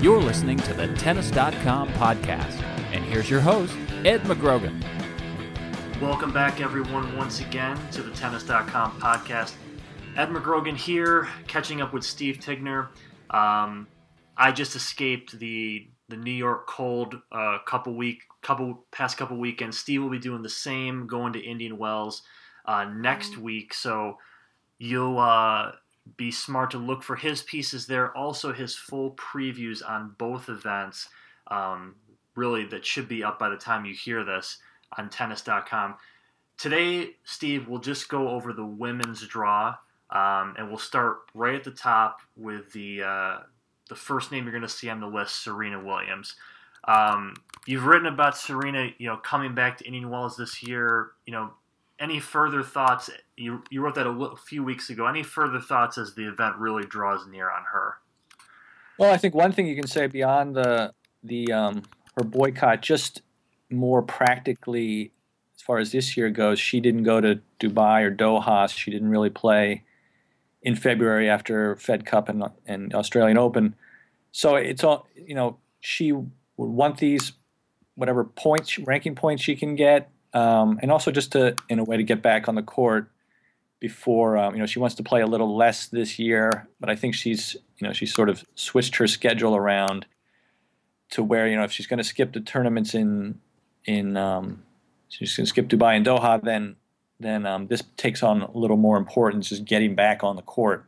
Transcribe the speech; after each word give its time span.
You're 0.00 0.22
listening 0.22 0.56
to 0.60 0.72
the 0.72 0.88
Tennis.com 0.94 1.90
podcast. 1.90 2.62
And 2.90 3.04
here's 3.04 3.28
your 3.28 3.40
host, 3.40 3.76
Ed 4.02 4.22
McGrogan. 4.22 4.82
Welcome 6.00 6.32
back, 6.32 6.62
everyone, 6.62 7.14
once 7.18 7.40
again 7.40 7.78
to 7.92 8.02
the 8.02 8.10
Tennis.com 8.12 8.98
podcast. 8.98 9.52
Ed 10.16 10.30
McGrogan 10.30 10.74
here, 10.74 11.28
catching 11.46 11.82
up 11.82 11.92
with 11.92 12.02
Steve 12.02 12.38
Tignor. 12.38 12.88
Um, 13.28 13.88
I 14.38 14.52
just 14.52 14.74
escaped 14.74 15.38
the 15.38 15.88
the 16.08 16.16
New 16.16 16.32
York 16.32 16.66
cold 16.66 17.16
uh, 17.30 17.58
couple 17.66 17.94
week 17.94 18.22
couple 18.40 18.86
past 18.92 19.18
couple 19.18 19.36
weekends. 19.36 19.76
Steve 19.76 20.02
will 20.02 20.08
be 20.08 20.18
doing 20.18 20.40
the 20.40 20.48
same, 20.48 21.08
going 21.08 21.34
to 21.34 21.40
Indian 21.40 21.76
Wells 21.76 22.22
uh, 22.64 22.84
next 22.84 23.36
week. 23.36 23.74
So 23.74 24.16
you'll 24.78 25.18
uh, 25.18 25.72
be 26.16 26.30
smart 26.30 26.70
to 26.72 26.78
look 26.78 27.02
for 27.02 27.16
his 27.16 27.42
pieces 27.42 27.86
there. 27.86 28.16
Also, 28.16 28.52
his 28.52 28.74
full 28.74 29.12
previews 29.12 29.82
on 29.86 30.14
both 30.18 30.48
events. 30.48 31.08
Um, 31.48 31.96
really, 32.34 32.64
that 32.66 32.86
should 32.86 33.08
be 33.08 33.24
up 33.24 33.38
by 33.38 33.48
the 33.48 33.56
time 33.56 33.84
you 33.84 33.94
hear 33.94 34.24
this 34.24 34.58
on 34.96 35.10
tennis.com. 35.10 35.96
Today, 36.58 37.10
Steve, 37.24 37.68
we'll 37.68 37.80
just 37.80 38.08
go 38.08 38.28
over 38.28 38.52
the 38.52 38.64
women's 38.64 39.26
draw, 39.26 39.76
um, 40.10 40.54
and 40.58 40.68
we'll 40.68 40.78
start 40.78 41.20
right 41.34 41.54
at 41.54 41.64
the 41.64 41.70
top 41.70 42.20
with 42.36 42.72
the 42.72 43.02
uh, 43.02 43.38
the 43.88 43.94
first 43.94 44.30
name 44.30 44.44
you're 44.44 44.52
going 44.52 44.62
to 44.62 44.68
see 44.68 44.88
on 44.88 45.00
the 45.00 45.06
list, 45.06 45.42
Serena 45.42 45.82
Williams. 45.82 46.36
Um, 46.86 47.34
you've 47.66 47.84
written 47.84 48.06
about 48.06 48.36
Serena, 48.36 48.90
you 48.98 49.06
know, 49.06 49.16
coming 49.16 49.54
back 49.54 49.78
to 49.78 49.86
Indian 49.86 50.10
Wells 50.10 50.36
this 50.36 50.62
year. 50.62 51.12
You 51.26 51.32
know, 51.32 51.52
any 52.00 52.18
further 52.18 52.62
thoughts? 52.62 53.10
You, 53.36 53.62
you 53.70 53.82
wrote 53.82 53.94
that 53.94 54.06
a 54.06 54.36
few 54.36 54.64
weeks 54.64 54.90
ago. 54.90 55.06
Any 55.06 55.22
further 55.22 55.60
thoughts 55.60 55.98
as 55.98 56.14
the 56.14 56.26
event 56.26 56.56
really 56.56 56.84
draws 56.84 57.26
near 57.26 57.50
on 57.50 57.62
her? 57.72 57.98
Well, 58.98 59.12
I 59.12 59.18
think 59.18 59.34
one 59.34 59.52
thing 59.52 59.66
you 59.66 59.76
can 59.76 59.86
say 59.86 60.06
beyond 60.06 60.56
the 60.56 60.92
the 61.22 61.52
um, 61.52 61.82
her 62.16 62.24
boycott, 62.24 62.82
just 62.82 63.22
more 63.70 64.02
practically, 64.02 65.12
as 65.54 65.62
far 65.62 65.78
as 65.78 65.92
this 65.92 66.16
year 66.16 66.30
goes, 66.30 66.58
she 66.58 66.80
didn't 66.80 67.04
go 67.04 67.20
to 67.20 67.40
Dubai 67.60 68.02
or 68.02 68.14
Doha. 68.14 68.68
She 68.68 68.90
didn't 68.90 69.08
really 69.08 69.30
play 69.30 69.84
in 70.62 70.76
February 70.76 71.28
after 71.30 71.76
Fed 71.76 72.04
Cup 72.04 72.28
and, 72.28 72.44
and 72.66 72.94
Australian 72.94 73.38
Open. 73.38 73.74
So 74.32 74.56
it's 74.56 74.84
all 74.84 75.06
you 75.14 75.34
know. 75.34 75.58
She 75.82 76.12
would 76.12 76.28
want 76.58 76.98
these 76.98 77.32
whatever 77.94 78.22
points, 78.22 78.78
ranking 78.78 79.14
points 79.14 79.42
she 79.42 79.56
can 79.56 79.76
get, 79.76 80.10
um, 80.32 80.78
and 80.82 80.90
also 80.90 81.10
just 81.10 81.32
to 81.32 81.56
in 81.68 81.78
a 81.78 81.84
way 81.84 81.96
to 81.96 82.02
get 82.02 82.22
back 82.22 82.48
on 82.48 82.54
the 82.54 82.62
court 82.62 83.10
before 83.80 84.36
um, 84.36 84.54
you 84.54 84.60
know 84.60 84.66
she 84.66 84.78
wants 84.78 84.94
to 84.96 85.02
play 85.02 85.20
a 85.20 85.26
little 85.26 85.56
less 85.56 85.86
this 85.86 86.18
year. 86.18 86.68
But 86.78 86.90
I 86.90 86.96
think 86.96 87.14
she's 87.14 87.56
you 87.78 87.86
know 87.86 87.92
she's 87.92 88.14
sort 88.14 88.28
of 88.28 88.44
switched 88.54 88.96
her 88.96 89.06
schedule 89.06 89.56
around 89.56 90.06
to 91.10 91.22
where 91.22 91.48
you 91.48 91.56
know 91.56 91.64
if 91.64 91.72
she's 91.72 91.86
going 91.86 91.98
to 91.98 92.04
skip 92.04 92.32
the 92.32 92.40
tournaments 92.40 92.94
in 92.94 93.40
in 93.84 94.16
um, 94.16 94.62
she's 95.08 95.36
going 95.36 95.44
to 95.44 95.50
skip 95.50 95.68
Dubai 95.68 95.96
and 95.96 96.06
Doha, 96.06 96.42
then 96.42 96.76
then 97.18 97.44
um, 97.46 97.66
this 97.66 97.82
takes 97.96 98.22
on 98.22 98.42
a 98.42 98.56
little 98.56 98.76
more 98.76 98.96
importance, 98.96 99.50
just 99.50 99.64
getting 99.64 99.94
back 99.94 100.24
on 100.24 100.36
the 100.36 100.42
court 100.42 100.86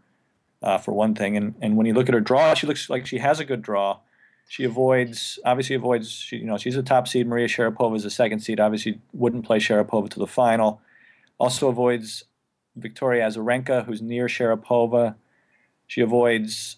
uh, 0.63 0.79
for 0.79 0.93
one 0.93 1.15
thing. 1.15 1.37
And 1.37 1.55
and 1.61 1.77
when 1.77 1.87
you 1.87 1.95
look 1.95 2.09
at 2.09 2.15
her 2.15 2.21
draw, 2.21 2.55
she 2.55 2.67
looks 2.67 2.89
like 2.89 3.07
she 3.07 3.19
has 3.19 3.41
a 3.41 3.45
good 3.45 3.63
draw. 3.63 3.99
She 4.53 4.65
avoids 4.65 5.39
obviously 5.47 5.77
avoids 5.77 6.11
she, 6.11 6.37
you 6.37 6.45
know 6.45 6.59
she's 6.59 6.77
a 6.77 6.83
top 6.83 7.09
seed. 7.09 7.27
Maria 7.27 7.49
Sharapova 7.49 7.97
is 7.97 8.05
a 8.05 8.11
second 8.11 8.41
seed. 8.41 8.61
Obviously 8.61 9.01
wouldn't 9.15 9.47
play 9.47 9.59
Sharapova 9.59 10.11
to 10.11 10.19
the 10.19 10.27
final. 10.27 10.83
Also 11.39 11.69
avoids 11.69 12.25
Victoria 12.77 13.27
Azarenka, 13.27 13.87
who's 13.87 14.03
near 14.03 14.27
Sharapova. 14.27 15.15
She 15.87 16.03
avoids 16.03 16.77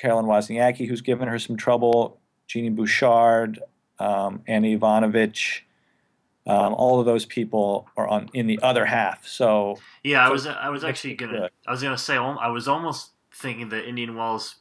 Caroline 0.00 0.24
Wozniacki, 0.24 0.88
who's 0.88 1.00
given 1.00 1.28
her 1.28 1.38
some 1.38 1.56
trouble. 1.56 2.18
Genie 2.48 2.70
Bouchard, 2.70 3.60
um, 4.00 4.42
Anna 4.48 4.76
Ivanovic. 4.76 5.60
Um, 6.44 6.74
all 6.74 6.98
of 6.98 7.06
those 7.06 7.24
people 7.24 7.86
are 7.96 8.08
on 8.08 8.30
in 8.34 8.48
the 8.48 8.58
other 8.64 8.84
half. 8.84 9.24
So 9.28 9.78
yeah, 10.02 10.26
I 10.26 10.28
was 10.28 10.44
I 10.48 10.70
was 10.70 10.82
actually 10.82 11.14
gonna 11.14 11.50
I 11.68 11.70
was 11.70 11.84
gonna 11.84 11.96
say 11.96 12.16
I 12.16 12.48
was 12.48 12.66
almost 12.66 13.12
thinking 13.32 13.68
that 13.68 13.88
Indian 13.88 14.16
Wells, 14.16 14.56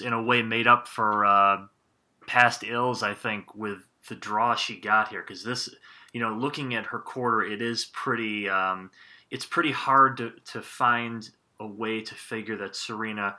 in 0.00 0.12
a 0.12 0.22
way, 0.22 0.42
made 0.42 0.66
up 0.66 0.88
for 0.88 1.24
uh, 1.24 1.66
past 2.26 2.64
ills. 2.64 3.02
I 3.02 3.14
think 3.14 3.54
with 3.54 3.78
the 4.08 4.14
draw 4.14 4.54
she 4.54 4.76
got 4.76 5.08
here, 5.08 5.20
because 5.20 5.44
this, 5.44 5.68
you 6.12 6.20
know, 6.20 6.34
looking 6.34 6.74
at 6.74 6.86
her 6.86 6.98
quarter, 6.98 7.42
it 7.42 7.62
is 7.62 7.84
pretty. 7.86 8.48
Um, 8.48 8.90
it's 9.30 9.46
pretty 9.46 9.72
hard 9.72 10.16
to 10.18 10.32
to 10.52 10.62
find 10.62 11.28
a 11.58 11.66
way 11.66 12.00
to 12.00 12.14
figure 12.14 12.56
that 12.58 12.76
Serena, 12.76 13.36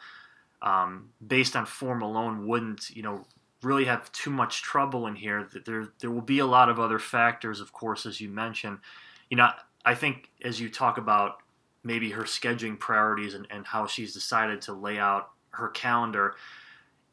um, 0.62 1.10
based 1.26 1.56
on 1.56 1.66
form 1.66 2.02
alone, 2.02 2.48
wouldn't 2.48 2.90
you 2.90 3.04
know 3.04 3.26
really 3.64 3.86
have 3.86 4.12
too 4.12 4.30
much 4.30 4.62
trouble 4.62 5.08
in 5.08 5.16
here. 5.16 5.48
There, 5.66 5.88
there 6.00 6.12
will 6.12 6.22
be 6.22 6.40
a 6.40 6.46
lot 6.46 6.70
of 6.70 6.80
other 6.80 7.00
factors, 7.00 7.60
of 7.60 7.72
course, 7.72 8.06
as 8.06 8.20
you 8.20 8.30
mentioned. 8.30 8.80
You 9.30 9.38
know, 9.38 9.50
I 9.86 9.96
think 9.96 10.30
as 10.44 10.60
you 10.60 10.70
talk 10.70 10.98
about 10.98 11.38
maybe 11.84 12.12
her 12.12 12.24
scheduling 12.24 12.80
priorities 12.80 13.34
and, 13.34 13.48
and 13.50 13.66
how 13.66 13.88
she's 13.88 14.14
decided 14.14 14.62
to 14.64 14.74
lay 14.74 14.98
out 14.98 15.30
her 15.54 15.70
calendar, 15.70 16.36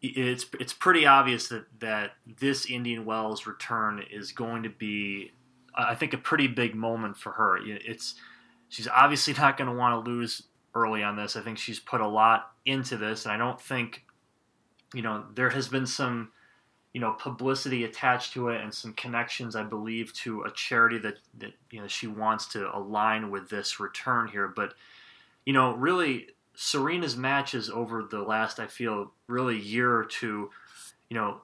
it's 0.02 0.46
it's 0.58 0.72
pretty 0.72 1.06
obvious 1.06 1.48
that 1.48 1.66
that 1.80 2.12
this 2.38 2.66
Indian 2.66 3.04
Wells 3.04 3.46
return 3.46 4.02
is 4.10 4.32
going 4.32 4.62
to 4.62 4.70
be, 4.70 5.32
I 5.74 5.94
think, 5.94 6.14
a 6.14 6.18
pretty 6.18 6.46
big 6.46 6.74
moment 6.74 7.16
for 7.16 7.32
her. 7.32 7.58
It's 7.62 8.14
she's 8.68 8.88
obviously 8.88 9.34
not 9.38 9.56
going 9.56 9.70
to 9.70 9.76
want 9.76 10.04
to 10.04 10.10
lose 10.10 10.44
early 10.74 11.02
on 11.02 11.16
this. 11.16 11.36
I 11.36 11.42
think 11.42 11.58
she's 11.58 11.80
put 11.80 12.00
a 12.00 12.08
lot 12.08 12.52
into 12.64 12.96
this, 12.96 13.24
and 13.24 13.32
I 13.32 13.36
don't 13.36 13.60
think, 13.60 14.04
you 14.94 15.02
know, 15.02 15.24
there 15.34 15.50
has 15.50 15.68
been 15.68 15.86
some 15.86 16.30
you 16.92 17.00
know 17.00 17.12
publicity 17.12 17.84
attached 17.84 18.32
to 18.32 18.48
it 18.48 18.60
and 18.60 18.74
some 18.74 18.92
connections 18.94 19.54
i 19.54 19.62
believe 19.62 20.12
to 20.12 20.42
a 20.42 20.50
charity 20.50 20.98
that 20.98 21.18
that 21.38 21.52
you 21.70 21.80
know 21.80 21.86
she 21.86 22.06
wants 22.06 22.46
to 22.46 22.76
align 22.76 23.30
with 23.30 23.48
this 23.48 23.78
return 23.78 24.26
here 24.26 24.48
but 24.48 24.74
you 25.46 25.52
know 25.52 25.72
really 25.74 26.26
serena's 26.60 27.16
matches 27.16 27.71
over 27.71 28.03
the 28.03 28.21
last 28.21 28.59
i 28.59 28.66
feel 28.66 29.12
really 29.28 29.59
year 29.59 29.94
or 29.94 30.04
two 30.04 30.50
you 31.09 31.16
know 31.16 31.41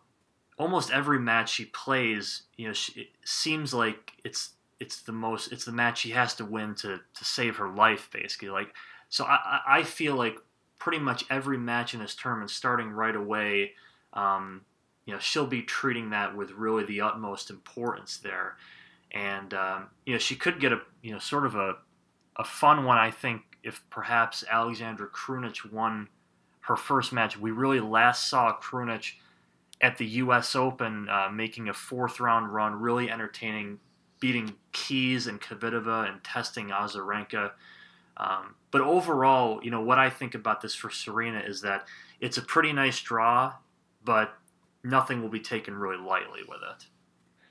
almost 0.58 0.90
every 0.90 1.18
match 1.18 1.52
she 1.54 1.64
plays 1.66 2.42
you 2.56 2.66
know 2.66 2.72
she, 2.72 3.02
it 3.02 3.08
seems 3.24 3.72
like 3.72 4.12
it's 4.24 4.50
it's 4.78 5.00
the 5.02 5.12
most 5.12 5.52
it's 5.52 5.64
the 5.64 5.72
match 5.72 6.00
she 6.00 6.10
has 6.10 6.34
to 6.34 6.44
win 6.44 6.74
to 6.74 7.00
to 7.14 7.24
save 7.24 7.56
her 7.56 7.68
life 7.68 8.10
basically 8.12 8.48
like 8.48 8.74
so 9.08 9.24
i 9.24 9.60
i 9.66 9.82
feel 9.82 10.14
like 10.16 10.36
pretty 10.78 10.98
much 10.98 11.24
every 11.30 11.56
match 11.56 11.94
in 11.94 12.00
this 12.00 12.14
tournament 12.14 12.50
starting 12.50 12.90
right 12.90 13.16
away 13.16 13.72
um, 14.16 14.62
you 15.04 15.12
know 15.12 15.20
she'll 15.20 15.46
be 15.46 15.62
treating 15.62 16.10
that 16.10 16.36
with 16.36 16.50
really 16.52 16.84
the 16.84 17.00
utmost 17.02 17.50
importance 17.50 18.16
there, 18.16 18.56
and 19.12 19.54
um, 19.54 19.86
you 20.04 20.12
know 20.12 20.18
she 20.18 20.34
could 20.34 20.58
get 20.58 20.72
a 20.72 20.80
you 21.02 21.12
know 21.12 21.18
sort 21.18 21.46
of 21.46 21.54
a 21.54 21.76
a 22.36 22.44
fun 22.44 22.84
one 22.84 22.98
I 22.98 23.10
think 23.10 23.42
if 23.66 23.82
perhaps 23.90 24.44
Alexandra 24.48 25.08
Krunic 25.08 25.70
won 25.72 26.08
her 26.60 26.76
first 26.76 27.12
match. 27.12 27.36
We 27.36 27.50
really 27.50 27.80
last 27.80 28.30
saw 28.30 28.56
Krunic 28.56 29.14
at 29.80 29.98
the 29.98 30.06
U.S. 30.06 30.54
Open 30.54 31.08
uh, 31.08 31.28
making 31.32 31.68
a 31.68 31.74
fourth 31.74 32.20
round 32.20 32.54
run, 32.54 32.80
really 32.80 33.10
entertaining, 33.10 33.80
beating 34.20 34.54
Keys 34.72 35.26
and 35.26 35.40
Kvitova 35.40 36.08
and 36.08 36.22
testing 36.22 36.68
Azarenka. 36.68 37.50
Um, 38.16 38.54
but 38.70 38.82
overall, 38.82 39.60
you 39.64 39.70
know 39.72 39.82
what 39.82 39.98
I 39.98 40.10
think 40.10 40.36
about 40.36 40.60
this 40.60 40.74
for 40.74 40.88
Serena 40.88 41.40
is 41.40 41.60
that 41.62 41.86
it's 42.20 42.38
a 42.38 42.42
pretty 42.42 42.72
nice 42.72 43.00
draw, 43.00 43.52
but 44.04 44.32
nothing 44.84 45.22
will 45.22 45.28
be 45.28 45.40
taken 45.40 45.74
really 45.74 45.98
lightly 45.98 46.42
with 46.48 46.60
it. 46.72 46.86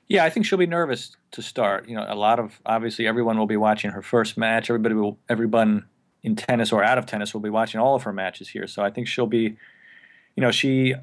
Yeah, 0.08 0.24
I 0.24 0.30
think 0.30 0.46
she'll 0.46 0.58
be 0.58 0.66
nervous 0.66 1.14
to 1.32 1.42
start. 1.42 1.88
You 1.88 1.96
know, 1.96 2.06
a 2.08 2.14
lot 2.14 2.38
of 2.38 2.58
obviously 2.64 3.06
everyone 3.06 3.38
will 3.38 3.46
be 3.46 3.56
watching 3.56 3.90
her 3.90 4.02
first 4.02 4.38
match. 4.38 4.70
Everybody 4.70 4.94
will, 4.94 5.18
everyone 5.28 5.84
in 6.26 6.34
tennis 6.34 6.72
or 6.72 6.82
out 6.82 6.98
of 6.98 7.06
tennis 7.06 7.32
will 7.32 7.40
be 7.40 7.48
watching 7.48 7.80
all 7.80 7.94
of 7.94 8.02
her 8.02 8.12
matches 8.12 8.48
here. 8.48 8.66
So 8.66 8.82
I 8.82 8.90
think 8.90 9.06
she'll 9.06 9.28
be, 9.28 9.56
you 10.34 10.40
know, 10.40 10.50
she 10.50 10.94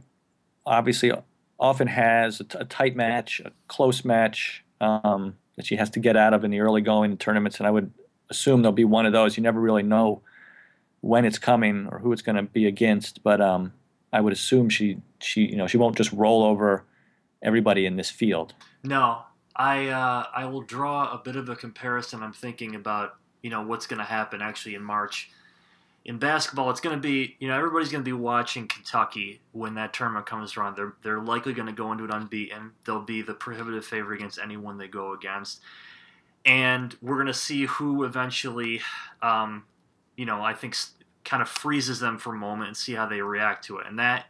obviously 0.66 1.14
often 1.58 1.88
has 1.88 2.42
a, 2.42 2.44
t- 2.44 2.58
a 2.60 2.66
tight 2.66 2.96
match, 2.98 3.42
a 3.44 3.52
close 3.70 4.04
match 4.04 4.66
um, 4.82 5.38
that 5.56 5.66
she 5.66 5.78
has 5.78 5.90
to 5.92 6.02
get 6.02 6.18
out 6.18 6.34
of 6.34 6.44
in 6.44 6.52
the 6.52 6.60
early 6.60 6.82
going 6.82 7.16
tournaments, 7.16 7.58
and 7.58 7.66
I 7.66 7.72
would 7.72 7.92
assume 8.30 8.62
there'll 8.62 8.74
be 8.74 8.84
one 8.84 9.06
of 9.06 9.14
those. 9.14 9.38
You 9.38 9.44
never 9.44 9.62
really 9.62 9.82
know 9.82 10.22
when 11.00 11.24
it's 11.24 11.40
coming 11.40 11.88
or 11.90 12.00
who 12.00 12.12
it's 12.12 12.22
going 12.22 12.36
to 12.36 12.44
be 12.44 12.66
against, 12.66 13.24
but 13.24 13.40
um, 13.40 13.72
I 14.12 14.20
would 14.20 14.34
assume 14.34 14.70
she 14.70 14.98
she 15.20 15.44
you 15.46 15.56
know 15.56 15.68
she 15.68 15.78
won't 15.78 15.96
just 15.96 16.12
roll 16.12 16.44
over 16.44 16.84
everybody 17.42 17.86
in 17.86 17.96
this 17.96 18.10
field. 18.10 18.56
No, 18.84 19.22
I 19.56 19.88
uh, 19.88 20.26
I 20.36 20.46
will 20.46 20.64
draw 20.64 21.14
a 21.14 21.18
bit 21.18 21.38
of 21.38 21.48
a 21.48 21.56
comparison. 21.56 22.22
I'm 22.22 22.34
thinking 22.34 22.76
about 22.76 23.16
you 23.44 23.52
know 23.52 23.62
what's 23.62 23.86
going 23.86 24.00
to 24.00 24.06
happen 24.06 24.42
actually 24.42 24.74
in 24.74 24.82
March 24.82 25.30
in 26.06 26.18
basketball, 26.18 26.70
it's 26.70 26.82
going 26.82 26.96
to 26.96 27.02
be 27.02 27.36
you 27.40 27.48
know 27.48 27.56
everybody's 27.56 27.90
going 27.90 28.04
to 28.04 28.08
be 28.08 28.14
watching 28.14 28.68
Kentucky 28.68 29.40
when 29.52 29.76
that 29.76 29.94
tournament 29.94 30.26
comes 30.26 30.58
around. 30.58 30.76
They're 30.76 30.94
they're 31.02 31.22
likely 31.22 31.54
going 31.54 31.68
to 31.68 31.74
go 31.74 31.92
into 31.92 32.04
it 32.04 32.12
unbeaten. 32.12 32.72
They'll 32.86 33.02
be 33.02 33.22
the 33.22 33.34
prohibitive 33.34 33.86
favorite 33.86 34.18
against 34.18 34.40
anyone 34.40 34.78
they 34.78 34.88
go 34.88 35.14
against, 35.14 35.62
and 36.46 36.96
we're 37.02 37.16
going 37.16 37.28
to 37.28 37.34
see 37.34 37.66
who 37.66 38.04
eventually, 38.04 38.82
um, 39.22 39.64
you 40.18 40.26
know, 40.26 40.42
I 40.42 40.54
think 40.54 40.76
kind 41.24 41.42
of 41.42 41.48
freezes 41.48 42.02
them 42.02 42.18
for 42.18 42.34
a 42.34 42.38
moment 42.38 42.68
and 42.68 42.78
see 42.78 42.94
how 42.94 43.06
they 43.06 43.22
react 43.22 43.64
to 43.66 43.78
it. 43.78 43.88
And 43.88 43.98
that, 44.00 44.26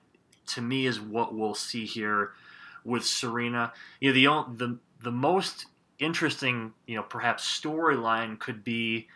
to 0.48 0.62
me, 0.62 0.86
is 0.86 1.01
what 1.01 1.33
we'll 1.33 1.56
see 1.56 1.86
here 1.86 2.33
with 2.83 3.04
Serena. 3.04 3.74
You 4.00 4.13
know, 4.13 4.45
the 4.54 4.68
the 4.68 4.80
the 5.06 5.12
most 5.12 5.66
interesting, 6.04 6.74
you 6.86 6.96
know, 6.96 7.04
perhaps 7.04 7.44
storyline 7.44 8.40
could 8.40 8.64
be 8.64 9.08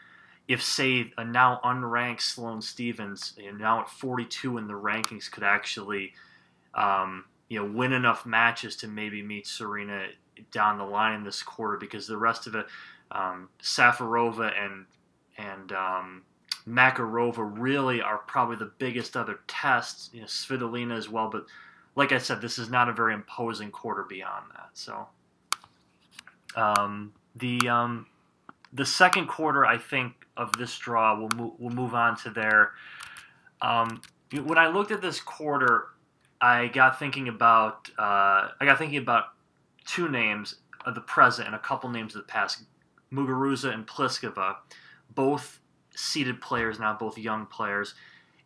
if 0.48 0.64
say 0.64 1.12
a 1.18 1.26
now 1.26 1.60
unranked 1.64 2.22
Sloane 2.22 2.62
Stevens, 2.62 3.34
you 3.38 3.52
know, 3.52 3.58
now 3.58 3.82
at 3.82 3.90
42 3.90 4.58
in 4.58 4.68
the 4.68 4.74
rankings, 4.74 5.30
could 5.30 5.44
actually, 5.44 6.14
um, 6.74 7.26
you 7.50 7.60
know, 7.60 7.70
win 7.70 7.92
enough 7.92 8.26
matches 8.26 8.76
to 8.78 8.88
maybe 8.88 9.22
meet 9.22 9.46
Serena 9.46 10.08
down 10.52 10.78
the 10.78 10.86
line 10.86 11.16
in 11.16 11.24
this 11.24 11.44
quarter, 11.44 11.78
because 11.78 12.08
the 12.08 12.18
rest 12.18 12.48
of 12.48 12.56
it, 12.56 12.66
um, 13.12 13.50
Safarova 13.62 14.54
and 14.58 14.86
and 15.38 15.72
um, 15.74 16.24
Makarova 16.68 17.50
really 17.60 18.02
are 18.02 18.18
probably 18.20 18.56
the 18.56 18.72
biggest 18.78 19.18
other 19.18 19.40
tests. 19.48 20.10
You 20.14 20.22
know, 20.22 20.28
Svitolina 20.28 20.98
as 20.98 21.10
well, 21.10 21.30
but 21.30 21.46
like 21.96 22.12
I 22.12 22.20
said, 22.20 22.42
this 22.42 22.58
is 22.58 22.70
not 22.70 22.90
a 22.90 22.94
very 22.94 23.14
imposing 23.14 23.72
quarter 23.72 24.04
beyond 24.04 24.46
that. 24.54 24.70
So, 24.74 25.08
um, 26.58 27.14
the 27.36 27.70
um, 27.70 28.08
the 28.74 28.86
second 28.86 29.28
quarter, 29.28 29.66
I 29.66 29.78
think, 29.78 30.14
of 30.36 30.52
this 30.58 30.78
draw, 30.78 31.18
we'll 31.18 31.30
move, 31.30 31.54
we'll 31.58 31.74
move 31.74 31.94
on 31.94 32.18
to 32.18 32.30
there. 32.30 32.72
Um, 33.62 34.02
when 34.44 34.58
I 34.58 34.68
looked 34.68 34.92
at 34.92 35.02
this 35.02 35.22
quarter, 35.22 35.88
I 36.42 36.68
got 36.68 37.00
thinking 37.00 37.28
about 37.30 37.90
uh, 37.98 38.50
I 38.60 38.66
got 38.66 38.78
thinking 38.78 38.98
about 38.98 39.26
two 39.86 40.10
names 40.10 40.56
of 40.86 40.96
the 40.96 41.02
present 41.02 41.48
and 41.48 41.56
a 41.56 41.60
couple 41.60 41.90
names 41.90 42.16
of 42.16 42.22
the 42.22 42.28
past, 42.28 42.64
Muguruza 43.12 43.74
and 43.74 43.88
Pliskova, 43.88 44.58
both 45.14 45.60
seeded 45.96 46.42
players 46.42 46.80
now, 46.80 46.94
both 46.94 47.18
young 47.18 47.46
players, 47.46 47.94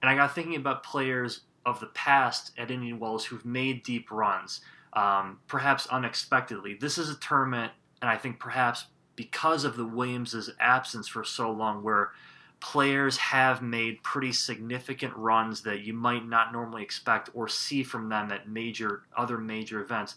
and 0.02 0.10
I 0.10 0.16
got 0.16 0.36
thinking 0.36 0.56
about 0.56 0.84
players 0.84 1.42
of 1.66 1.80
the 1.80 1.88
past 1.88 2.52
at 2.58 2.72
Indian 2.72 3.00
Wells 3.00 3.26
who've 3.26 3.46
made 3.46 3.84
deep 3.84 4.12
runs, 4.12 4.62
um, 4.94 5.40
perhaps 5.48 5.86
unexpectedly. 5.88 6.74
This 6.74 6.98
is 6.98 7.10
a 7.10 7.16
tournament, 7.16 7.72
and 8.02 8.10
I 8.10 8.18
think 8.18 8.40
perhaps 8.40 8.86
because 9.16 9.64
of 9.66 9.78
the 9.78 9.86
Williams' 9.86 10.50
absence 10.60 11.08
for 11.08 11.24
so 11.24 11.52
long, 11.52 11.84
where 11.84 12.12
players 12.60 13.18
have 13.18 13.62
made 13.62 14.02
pretty 14.04 14.32
significant 14.32 15.16
runs 15.16 15.62
that 15.64 15.82
you 15.82 15.94
might 15.94 16.28
not 16.28 16.54
normally 16.54 16.84
expect 16.84 17.30
or 17.34 17.48
see 17.48 17.84
from 17.84 18.10
them 18.10 18.32
at 18.32 18.48
major 18.48 19.04
other 19.18 19.38
major 19.38 19.82
events. 19.82 20.16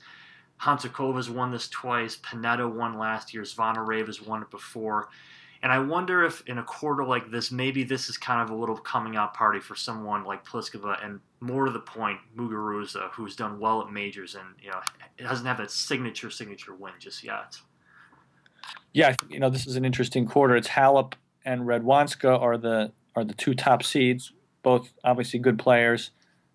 Hantuchova's 0.60 1.28
won 1.28 1.50
this 1.50 1.69
twice. 1.69 2.16
Pennetta 2.16 2.70
won 2.70 2.98
last 2.98 3.34
year. 3.34 3.42
Zvonareva 3.42 4.26
won 4.26 4.42
it 4.42 4.50
before. 4.50 5.08
And 5.62 5.72
I 5.72 5.78
wonder 5.78 6.25
if 6.25 6.42
in 6.46 6.58
a 6.58 6.62
quarter 6.62 7.04
like 7.04 7.30
this, 7.30 7.50
maybe 7.50 7.84
this 7.84 8.10
is 8.10 8.19
kind 8.19 8.42
of 8.42 8.50
a 8.50 8.58
little 8.58 8.76
coming 8.76 9.16
out 9.16 9.32
party 9.32 9.60
for 9.60 9.75
someone 9.75 10.25
like 10.25 10.44
Pliskova, 10.44 11.02
and 11.02 11.20
more 11.40 11.64
to 11.64 11.72
the 11.72 11.80
point, 11.80 12.19
Muguruza, 12.37 13.10
who's 13.12 13.34
done 13.34 13.58
well 13.58 13.80
at 13.80 13.90
majors 13.90 14.34
and 14.34 14.46
you 14.62 14.70
know 14.70 14.80
doesn't 15.16 15.46
have 15.46 15.56
that 15.56 15.70
signature 15.70 16.30
signature 16.30 16.75
win 16.75 16.92
just 16.98 17.25
yet 17.25 17.58
yeah, 18.94 19.14
you 19.29 19.41
know, 19.41 19.50
this 19.50 19.67
is 19.67 19.76
an 19.76 19.85
interesting 19.85 20.25
quarter. 20.25 20.56
It's 20.56 20.69
Halep 20.69 21.14
and 21.44 21.62
Radwanska 21.62 22.41
are 22.41 22.56
the 22.56 22.93
are 23.17 23.25
the 23.25 23.35
two 23.35 23.55
top 23.55 23.82
seeds, 23.82 24.32
both 24.62 24.93
obviously 25.05 25.38
good 25.41 25.58
players. 25.58 26.11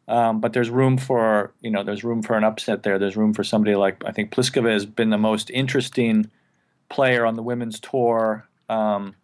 Um, 0.07 0.39
but 0.41 0.53
there's 0.53 0.71
room 0.71 0.97
for 0.97 1.53
you 1.61 1.69
know 1.69 1.83
there's 1.83 2.03
room 2.03 2.23
for 2.23 2.35
an 2.35 2.43
upset 2.43 2.81
there. 2.83 2.97
There's 2.97 3.17
room 3.17 3.33
for 3.33 3.43
somebody 3.43 3.75
like 3.75 4.03
I 4.05 4.11
think 4.11 4.31
Pliskova 4.31 4.71
has 4.71 4.85
been 4.85 5.11
the 5.11 5.17
most 5.17 5.51
interesting 5.51 6.31
player 6.87 7.25
on 7.25 7.35
the 7.35 7.43
women's 7.43 7.79
tour, 7.79 8.47
um, 8.69 9.15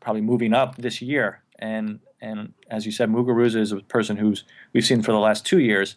probably 0.00 0.20
moving 0.20 0.52
up 0.52 0.76
this 0.76 1.00
year. 1.00 1.42
And 1.58 2.00
and 2.20 2.52
as 2.68 2.84
you 2.84 2.90
said, 2.90 3.10
Muguruza 3.10 3.56
is 3.56 3.70
a 3.70 3.80
person 3.80 4.16
who's 4.16 4.42
we've 4.72 4.84
seen 4.84 5.02
for 5.02 5.12
the 5.12 5.18
last 5.18 5.46
two 5.46 5.60
years 5.60 5.96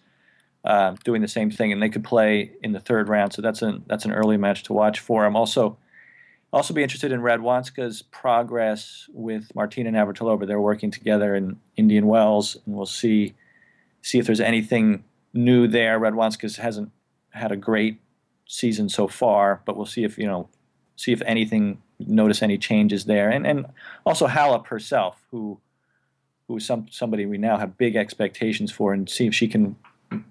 uh, 0.63 0.95
doing 1.03 1.23
the 1.23 1.27
same 1.27 1.49
thing, 1.49 1.71
and 1.71 1.81
they 1.81 1.89
could 1.89 2.03
play 2.03 2.51
in 2.61 2.73
the 2.73 2.79
third 2.79 3.09
round. 3.09 3.33
So 3.33 3.41
that's 3.41 3.63
an 3.63 3.83
that's 3.87 4.05
an 4.05 4.13
early 4.13 4.37
match 4.37 4.63
to 4.63 4.73
watch 4.73 4.99
for. 4.99 5.25
I'm 5.25 5.35
also 5.35 5.79
also 6.57 6.73
be 6.73 6.81
interested 6.81 7.11
in 7.11 7.21
Radwanska's 7.21 8.01
progress 8.01 9.07
with 9.13 9.53
Martina 9.53 9.91
Navratilova. 9.91 10.47
They're 10.47 10.59
working 10.59 10.89
together 10.89 11.35
in 11.35 11.59
Indian 11.75 12.07
Wells, 12.07 12.57
and 12.65 12.75
we'll 12.75 12.87
see 12.87 13.35
see 14.01 14.17
if 14.17 14.25
there's 14.25 14.41
anything 14.41 15.03
new 15.33 15.67
there. 15.67 15.99
Radwanska 15.99 16.57
hasn't 16.57 16.91
had 17.29 17.51
a 17.51 17.55
great 17.55 17.99
season 18.47 18.89
so 18.89 19.07
far, 19.07 19.61
but 19.65 19.77
we'll 19.77 19.85
see 19.85 20.03
if 20.03 20.17
you 20.17 20.25
know 20.25 20.49
see 20.95 21.11
if 21.11 21.21
anything 21.27 21.79
notice 21.99 22.41
any 22.41 22.57
changes 22.57 23.05
there, 23.05 23.29
and 23.29 23.45
and 23.45 23.67
also 24.03 24.25
Halep 24.25 24.65
herself, 24.65 25.21
who 25.29 25.59
who 26.47 26.57
is 26.57 26.65
some 26.65 26.87
somebody 26.89 27.27
we 27.27 27.37
now 27.37 27.57
have 27.57 27.77
big 27.77 27.95
expectations 27.95 28.71
for, 28.71 28.93
and 28.93 29.07
see 29.07 29.27
if 29.27 29.35
she 29.35 29.47
can 29.47 29.75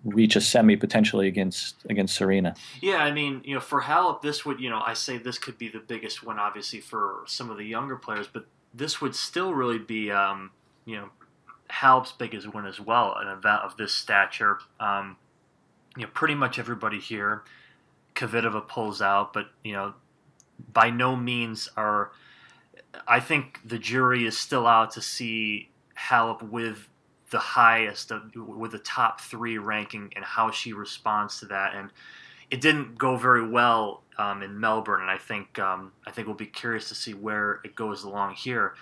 reach 0.05 0.37
a 0.37 0.40
semi 0.40 0.76
potentially 0.76 1.28
against 1.28 1.76
against 1.88 2.14
Serena. 2.14 2.55
Yeah, 2.81 2.99
I 2.99 3.12
mean, 3.12 3.43
you 3.44 3.55
know, 3.55 3.61
for 3.61 3.82
Halep, 3.82 4.23
this 4.23 4.44
would, 4.44 4.61
you 4.61 4.70
know, 4.70 4.82
I 4.84 4.94
say 4.94 5.19
this 5.19 5.38
could 5.38 5.58
be 5.58 5.69
the 5.69 5.81
biggest 5.81 6.25
one, 6.25 6.38
obviously, 6.38 6.81
for 6.81 7.23
some 7.26 7.50
of 7.50 7.58
the 7.58 7.64
younger 7.64 7.96
players, 7.96 8.26
but 8.26 8.46
this 8.73 9.00
would 9.00 9.14
still 9.14 9.55
really 9.55 9.78
be, 9.78 10.11
um, 10.11 10.50
you 10.84 10.96
know, 10.96 11.08
Halep's 11.70 12.12
biggest 12.12 12.52
win 12.55 12.67
as 12.67 12.81
well, 12.81 13.14
an 13.17 13.28
event 13.28 13.62
of 13.62 13.76
this 13.76 13.93
stature. 13.93 14.58
Um, 14.81 15.17
you 15.96 16.02
know, 16.02 16.11
pretty 16.12 16.34
much 16.34 16.58
everybody 16.58 17.00
here, 17.00 17.43
Kvitova 18.14 18.66
pulls 18.68 19.02
out, 19.02 19.33
but 19.33 19.47
you 19.64 19.73
know, 19.73 19.95
by 20.73 20.90
no 20.90 21.16
means 21.16 21.68
are. 21.76 22.12
I 23.06 23.21
think 23.21 23.61
the 23.62 23.78
jury 23.78 24.25
is 24.25 24.38
still 24.38 24.66
out 24.66 24.92
to 24.92 25.02
see 25.02 25.68
Halep 25.99 26.42
with 26.42 26.88
the 27.30 27.38
highest 27.38 28.11
of, 28.11 28.35
with 28.37 28.73
the 28.73 28.78
top 28.78 29.21
three 29.21 29.59
ranking 29.59 30.12
and 30.14 30.25
how 30.25 30.50
she 30.50 30.73
responds 30.73 31.40
to 31.40 31.47
that. 31.47 31.75
And 31.75 31.90
it 32.50 32.61
didn't 32.61 32.97
go 32.97 33.16
very 33.16 33.49
well 33.49 34.02
um, 34.18 34.42
in 34.42 34.59
Melbourne, 34.59 35.02
and 35.02 35.11
I 35.11 35.18
think 35.18 35.59
um, 35.59 35.92
I 36.06 36.11
think 36.11 36.26
we'll 36.26 36.37
be 36.37 36.47
curious 36.47 36.88
to 36.88 36.95
see 36.95 37.14
where 37.14 37.61
it 37.64 37.75
goes 37.75 38.04
along 38.04 38.35
here. 38.35 38.75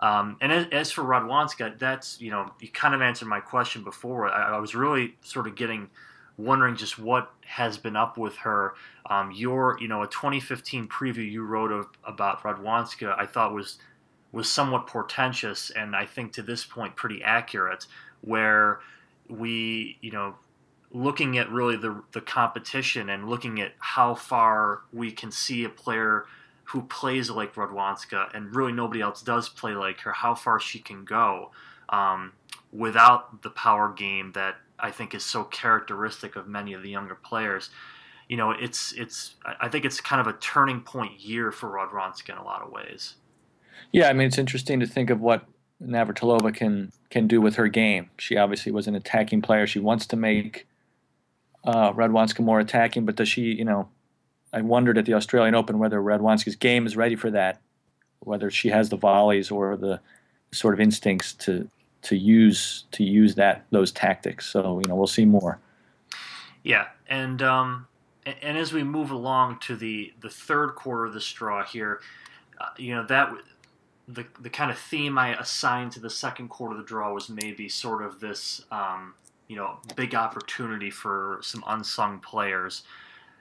Um, 0.00 0.36
and 0.40 0.50
as, 0.50 0.66
as, 0.72 0.90
for 0.90 1.04
Radwanska, 1.04 1.78
that's 1.78 2.20
you 2.20 2.30
know 2.30 2.50
you 2.60 2.68
kind 2.68 2.94
of 2.94 3.00
answered 3.00 3.28
my 3.28 3.40
question 3.40 3.84
before. 3.84 4.28
I, 4.28 4.56
I, 4.56 4.58
was 4.58 4.74
really 4.74 5.14
sort 5.22 5.46
of 5.46 5.54
getting 5.54 5.88
wondering 6.36 6.74
just 6.74 6.98
what 6.98 7.30
has 7.46 7.78
been 7.78 7.94
up 7.94 8.18
with 8.18 8.36
her. 8.38 8.74
Um, 9.08 9.30
your 9.30 9.78
you 9.80 9.86
know 9.86 10.02
a 10.02 10.08
2015 10.08 10.88
preview 10.88 11.30
you 11.30 11.44
wrote 11.44 11.70
of, 11.70 11.86
about 12.04 12.42
Radwanska, 12.42 13.16
I 13.16 13.26
thought 13.26 13.54
was 13.54 13.78
was 14.32 14.50
somewhat 14.50 14.86
portentous 14.86 15.70
and 15.70 15.94
I 15.94 16.06
think 16.06 16.32
to 16.32 16.42
this 16.42 16.64
point 16.64 16.96
pretty 16.96 17.22
accurate, 17.22 17.86
where 18.22 18.80
we, 19.28 19.98
you 20.00 20.10
know, 20.10 20.36
looking 20.90 21.38
at 21.38 21.50
really 21.50 21.76
the, 21.76 22.02
the 22.12 22.20
competition 22.20 23.08
and 23.08 23.28
looking 23.28 23.60
at 23.60 23.72
how 23.78 24.14
far 24.14 24.80
we 24.92 25.10
can 25.10 25.30
see 25.30 25.64
a 25.64 25.68
player 25.68 26.26
who 26.64 26.82
plays 26.82 27.30
like 27.30 27.54
Radwanska 27.54 28.34
and 28.34 28.54
really 28.54 28.72
nobody 28.72 29.00
else 29.00 29.22
does 29.22 29.48
play 29.48 29.74
like 29.74 30.00
her, 30.00 30.12
how 30.12 30.34
far 30.34 30.60
she 30.60 30.78
can 30.78 31.04
go 31.04 31.50
um, 31.88 32.32
without 32.72 33.42
the 33.42 33.50
power 33.50 33.92
game 33.92 34.32
that 34.32 34.56
I 34.78 34.90
think 34.90 35.14
is 35.14 35.24
so 35.24 35.44
characteristic 35.44 36.36
of 36.36 36.48
many 36.48 36.72
of 36.72 36.82
the 36.82 36.90
younger 36.90 37.14
players. 37.14 37.70
You 38.28 38.36
know, 38.36 38.50
it's 38.50 38.92
it's 38.92 39.34
I 39.44 39.68
think 39.68 39.84
it's 39.84 40.00
kind 40.00 40.20
of 40.20 40.26
a 40.26 40.38
turning 40.38 40.80
point 40.80 41.20
year 41.20 41.52
for 41.52 41.68
Radwanska 41.68 42.30
in 42.30 42.38
a 42.38 42.44
lot 42.44 42.62
of 42.62 42.70
ways. 42.70 43.16
Yeah, 43.90 44.08
I 44.08 44.12
mean 44.12 44.26
it's 44.26 44.38
interesting 44.38 44.80
to 44.80 44.86
think 44.86 45.10
of 45.10 45.20
what 45.20 45.44
Navratilova 45.82 46.54
can 46.54 46.92
can 47.10 47.26
do 47.26 47.40
with 47.40 47.56
her 47.56 47.68
game. 47.68 48.10
She 48.18 48.36
obviously 48.36 48.72
was 48.72 48.86
an 48.86 48.94
attacking 48.94 49.42
player. 49.42 49.66
She 49.66 49.78
wants 49.78 50.06
to 50.06 50.16
make 50.16 50.66
uh, 51.64 51.92
Radwanska 51.92 52.40
more 52.40 52.60
attacking, 52.60 53.04
but 53.04 53.16
does 53.16 53.28
she? 53.28 53.42
You 53.42 53.64
know, 53.64 53.88
I 54.52 54.60
wondered 54.60 54.98
at 54.98 55.06
the 55.06 55.14
Australian 55.14 55.54
Open 55.54 55.78
whether 55.78 56.00
Radwanska's 56.00 56.56
game 56.56 56.86
is 56.86 56.96
ready 56.96 57.16
for 57.16 57.30
that, 57.30 57.60
whether 58.20 58.50
she 58.50 58.68
has 58.68 58.88
the 58.88 58.96
volleys 58.96 59.50
or 59.50 59.76
the 59.76 60.00
sort 60.52 60.74
of 60.74 60.80
instincts 60.80 61.32
to 61.32 61.68
to 62.02 62.16
use 62.16 62.84
to 62.92 63.04
use 63.04 63.34
that 63.36 63.64
those 63.70 63.92
tactics. 63.92 64.46
So 64.46 64.80
you 64.80 64.88
know, 64.88 64.94
we'll 64.94 65.06
see 65.06 65.24
more. 65.24 65.58
Yeah, 66.62 66.88
and 67.08 67.42
um, 67.42 67.86
and 68.24 68.56
as 68.56 68.72
we 68.72 68.84
move 68.84 69.10
along 69.10 69.58
to 69.60 69.76
the 69.76 70.12
the 70.20 70.30
third 70.30 70.74
quarter 70.74 71.06
of 71.06 71.14
the 71.14 71.20
straw 71.20 71.64
here, 71.64 72.00
uh, 72.60 72.66
you 72.76 72.94
know 72.94 73.04
that 73.06 73.32
the 74.08 74.26
the 74.40 74.50
kind 74.50 74.70
of 74.70 74.78
theme 74.78 75.18
I 75.18 75.34
assigned 75.34 75.92
to 75.92 76.00
the 76.00 76.10
second 76.10 76.48
quarter 76.48 76.74
of 76.74 76.78
the 76.80 76.86
draw 76.86 77.12
was 77.12 77.28
maybe 77.28 77.68
sort 77.68 78.02
of 78.02 78.20
this 78.20 78.64
um, 78.70 79.14
you 79.48 79.56
know 79.56 79.78
big 79.96 80.14
opportunity 80.14 80.90
for 80.90 81.38
some 81.42 81.62
unsung 81.66 82.18
players. 82.18 82.82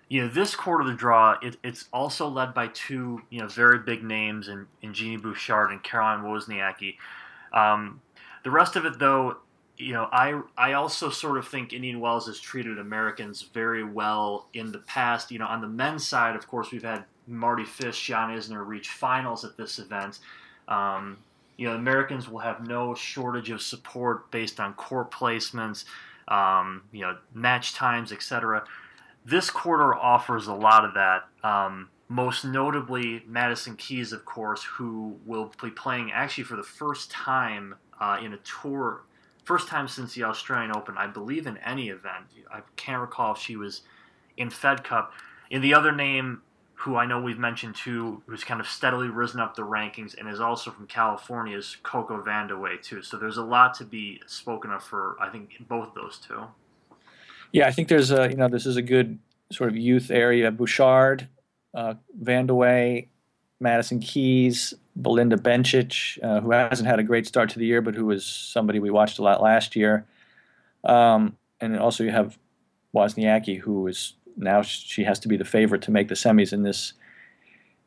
You 0.07 0.23
know, 0.23 0.27
this 0.27 0.55
quarter 0.55 0.81
of 0.81 0.87
the 0.87 0.93
draw, 0.93 1.37
it, 1.41 1.55
it's 1.63 1.85
also 1.93 2.27
led 2.27 2.53
by 2.53 2.67
two 2.67 3.21
you 3.29 3.39
know 3.39 3.47
very 3.47 3.79
big 3.79 4.03
names 4.03 4.47
in, 4.47 4.67
in 4.81 4.93
Genie 4.93 5.17
Bouchard 5.17 5.71
and 5.71 5.81
Caroline 5.83 6.23
Wozniacki. 6.23 6.95
Um, 7.53 8.01
the 8.43 8.51
rest 8.51 8.75
of 8.75 8.85
it, 8.85 8.99
though, 8.99 9.37
you 9.77 9.93
know, 9.93 10.09
I 10.11 10.41
I 10.57 10.73
also 10.73 11.09
sort 11.09 11.37
of 11.37 11.47
think 11.47 11.73
Indian 11.73 11.99
Wells 11.99 12.27
has 12.27 12.39
treated 12.39 12.77
Americans 12.77 13.41
very 13.41 13.83
well 13.83 14.47
in 14.53 14.71
the 14.71 14.79
past. 14.79 15.31
You 15.31 15.39
know, 15.39 15.47
on 15.47 15.61
the 15.61 15.67
men's 15.67 16.07
side, 16.07 16.35
of 16.35 16.47
course, 16.47 16.71
we've 16.71 16.83
had 16.83 17.05
Mardy 17.25 17.65
Fish, 17.65 18.05
John 18.05 18.35
Isner 18.35 18.65
reach 18.65 18.89
finals 18.89 19.45
at 19.45 19.57
this 19.57 19.79
event. 19.79 20.19
Um, 20.71 21.17
you 21.57 21.67
know, 21.67 21.75
Americans 21.75 22.27
will 22.27 22.39
have 22.39 22.65
no 22.65 22.95
shortage 22.95 23.51
of 23.51 23.61
support 23.61 24.31
based 24.31 24.59
on 24.59 24.73
court 24.73 25.11
placements, 25.11 25.83
um, 26.27 26.83
you 26.91 27.01
know, 27.01 27.17
match 27.33 27.73
times, 27.73 28.11
etc. 28.11 28.63
This 29.25 29.49
quarter 29.49 29.93
offers 29.93 30.47
a 30.47 30.53
lot 30.53 30.85
of 30.85 30.93
that. 30.95 31.27
Um, 31.43 31.89
most 32.07 32.45
notably, 32.45 33.23
Madison 33.27 33.75
Keys, 33.75 34.11
of 34.11 34.25
course, 34.25 34.63
who 34.63 35.17
will 35.25 35.51
be 35.61 35.69
playing 35.69 36.11
actually 36.11 36.45
for 36.45 36.55
the 36.55 36.63
first 36.63 37.11
time 37.11 37.75
uh, 37.99 38.17
in 38.21 38.33
a 38.33 38.37
tour, 38.37 39.03
first 39.43 39.67
time 39.67 39.87
since 39.87 40.15
the 40.15 40.23
Australian 40.23 40.75
Open, 40.75 40.97
I 40.97 41.07
believe, 41.07 41.47
in 41.47 41.57
any 41.57 41.89
event. 41.89 42.25
I 42.51 42.61
can't 42.75 43.01
recall 43.01 43.33
if 43.33 43.39
she 43.39 43.55
was 43.55 43.81
in 44.37 44.49
Fed 44.49 44.83
Cup. 44.83 45.13
In 45.49 45.61
the 45.61 45.73
other 45.73 45.91
name 45.91 46.41
who 46.81 46.95
I 46.95 47.05
know 47.05 47.21
we've 47.21 47.37
mentioned 47.37 47.75
too, 47.75 48.23
who's 48.25 48.43
kind 48.43 48.59
of 48.59 48.67
steadily 48.67 49.07
risen 49.07 49.39
up 49.39 49.55
the 49.55 49.61
rankings 49.61 50.17
and 50.17 50.27
is 50.27 50.39
also 50.39 50.71
from 50.71 50.87
California, 50.87 51.55
is 51.55 51.77
Coco 51.83 52.23
Vandeweghe 52.23 52.81
too. 52.81 53.03
So 53.03 53.17
there's 53.17 53.37
a 53.37 53.43
lot 53.43 53.75
to 53.75 53.85
be 53.85 54.19
spoken 54.25 54.71
of 54.71 54.83
for 54.83 55.15
I 55.21 55.29
think 55.29 55.51
both 55.67 55.93
those 55.93 56.17
two. 56.17 56.41
Yeah, 57.51 57.67
I 57.67 57.71
think 57.71 57.87
there's 57.87 58.09
a 58.09 58.29
you 58.29 58.35
know 58.35 58.47
this 58.47 58.65
is 58.65 58.77
a 58.77 58.81
good 58.81 59.19
sort 59.51 59.69
of 59.69 59.77
youth 59.77 60.09
area. 60.09 60.49
Bouchard, 60.49 61.27
uh, 61.75 61.93
Vandeweghe, 62.19 63.09
Madison 63.59 63.99
Keys, 63.99 64.73
Belinda 64.95 65.37
Bencic, 65.37 66.17
uh, 66.23 66.41
who 66.41 66.51
hasn't 66.51 66.89
had 66.89 66.97
a 66.97 67.03
great 67.03 67.27
start 67.27 67.51
to 67.51 67.59
the 67.59 67.65
year, 67.65 67.83
but 67.83 67.93
who 67.93 68.07
was 68.07 68.25
somebody 68.25 68.79
we 68.79 68.89
watched 68.89 69.19
a 69.19 69.21
lot 69.21 69.39
last 69.39 69.75
year. 69.75 70.07
Um, 70.83 71.37
and 71.59 71.77
also 71.77 72.03
you 72.03 72.09
have 72.09 72.39
Wozniacki, 72.95 73.59
who 73.59 73.85
is 73.85 74.13
now 74.41 74.61
she 74.61 75.03
has 75.03 75.19
to 75.19 75.27
be 75.27 75.37
the 75.37 75.45
favorite 75.45 75.81
to 75.83 75.91
make 75.91 76.07
the 76.07 76.15
semis 76.15 76.51
in 76.51 76.63
this 76.63 76.93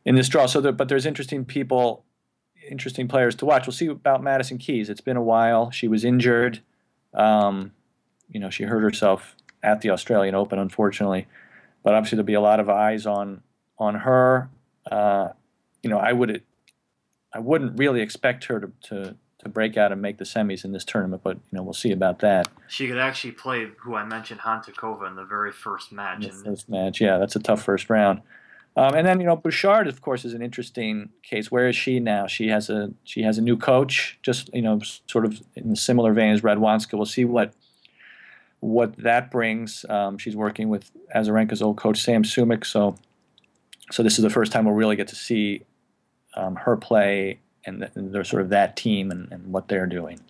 in 0.04 0.14
this 0.14 0.28
draw. 0.28 0.46
So, 0.46 0.61
there, 0.61 0.73
but 0.73 0.88
there's 0.88 1.06
interesting 1.06 1.44
people, 1.44 2.04
interesting 2.70 3.08
players 3.08 3.34
to 3.37 3.46
watch. 3.46 3.66
We'll 3.66 3.73
see 3.73 3.87
about 3.87 4.23
Madison 4.23 4.58
Keys. 4.58 4.90
It's 4.90 5.00
been 5.00 5.16
a 5.16 5.23
while. 5.23 5.70
She 5.70 5.88
was 5.88 6.04
injured. 6.04 6.61
Um, 7.14 7.73
you 8.28 8.40
know, 8.40 8.50
she 8.50 8.64
hurt 8.64 8.82
herself 8.82 9.37
at 9.62 9.80
the 9.80 9.90
Australian 9.90 10.34
Open, 10.34 10.58
unfortunately. 10.58 11.26
But 11.82 11.94
obviously, 11.94 12.16
there'll 12.16 12.26
be 12.26 12.34
a 12.34 12.40
lot 12.40 12.61
of 12.61 12.68
eyes 12.68 13.06
on 13.06 13.42
on 13.78 13.96
her. 13.96 14.50
Uh, 14.90 15.28
you 15.82 15.90
know, 15.90 15.99
I 15.99 16.12
would 16.12 16.42
I 17.32 17.40
wouldn't 17.40 17.78
really 17.78 18.00
expect 18.00 18.44
her 18.44 18.61
to, 18.61 18.73
to 18.88 19.16
to 19.45 19.51
break 19.51 19.77
out 19.77 19.93
and 19.93 20.03
make 20.03 20.19
the 20.19 20.25
semis 20.25 20.65
in 20.65 20.73
this 20.73 20.85
tournament, 20.85 21.23
but 21.23 21.37
you 21.37 21.57
know 21.57 21.63
we'll 21.63 21.73
see 21.73 21.93
about 21.93 22.19
that. 22.21 22.49
She 22.69 22.89
could 22.89 22.99
actually 22.99 23.33
play 23.33 23.69
who 23.79 23.95
I 23.95 24.05
mentioned, 24.05 24.41
Hantuchova, 24.41 25.09
in 25.09 25.17
the 25.17 25.25
very 25.25 25.53
first 25.53 25.93
match. 25.93 26.27
The 26.27 26.31
first 26.31 26.69
match, 26.69 27.01
yeah, 27.01 27.19
that's 27.19 27.37
a 27.37 27.41
tough 27.41 27.63
first 27.63 27.89
round. 27.89 28.23
Um, 28.77 28.95
and 28.95 29.07
then 29.07 29.21
you 29.21 29.27
know 29.27 29.37
Bouchard, 29.37 29.87
of 29.87 30.01
course, 30.01 30.25
is 30.25 30.35
an 30.35 30.43
interesting 30.43 31.11
case. 31.23 31.51
Where 31.51 31.69
is 31.69 31.77
she 31.77 32.01
now? 32.01 32.27
She 32.27 32.49
has 32.49 32.69
a 32.69 32.93
she 33.05 33.23
has 33.23 33.39
a 33.39 33.43
new 33.43 33.57
coach, 33.57 34.19
just 34.23 34.51
you 34.53 34.63
know, 34.63 34.81
sort 35.07 35.25
of 35.25 35.41
in 35.55 35.71
a 35.71 35.77
similar 35.77 36.13
vein 36.13 36.33
as 36.33 36.41
Radwanska. 36.41 36.95
We'll 36.95 37.07
see 37.07 37.25
what 37.25 37.55
what 38.61 38.97
that 38.97 39.31
brings. 39.31 39.85
Um, 39.89 40.19
she's 40.19 40.35
working 40.35 40.69
with 40.69 40.91
Azarenka's 41.15 41.63
old 41.63 41.77
coach 41.77 42.03
Sam 42.03 42.25
Sumyk, 42.25 42.65
so 42.65 42.97
so 43.93 44.03
this 44.03 44.19
is 44.19 44.23
the 44.23 44.31
first 44.31 44.51
time 44.51 44.65
we'll 44.65 44.75
really 44.75 44.97
get 44.97 45.09
to 45.09 45.17
see 45.17 45.63
um, 46.35 46.57
her 46.57 46.77
play 46.77 47.39
and, 47.66 47.88
they're 47.94 48.25
sort 48.25 48.42
of 48.42 48.49
that 48.50 48.76
team 48.76 49.11
and, 49.11 49.30
and 49.33 49.52
what 49.52 49.68
they're 49.68 49.87
doing. 49.87 50.21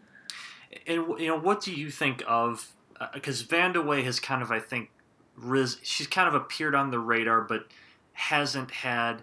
And 0.86 1.06
you 1.18 1.28
know, 1.28 1.38
what 1.38 1.62
do 1.62 1.72
you 1.72 1.90
think 1.90 2.22
of? 2.26 2.72
Because 3.12 3.42
uh, 3.42 3.46
Vandeweghe 3.46 4.04
has 4.04 4.20
kind 4.20 4.42
of, 4.42 4.50
I 4.50 4.60
think, 4.60 4.90
Riz. 5.36 5.78
She's 5.82 6.06
kind 6.06 6.28
of 6.28 6.34
appeared 6.34 6.74
on 6.74 6.90
the 6.90 6.98
radar, 6.98 7.40
but 7.42 7.66
hasn't 8.12 8.70
had, 8.70 9.22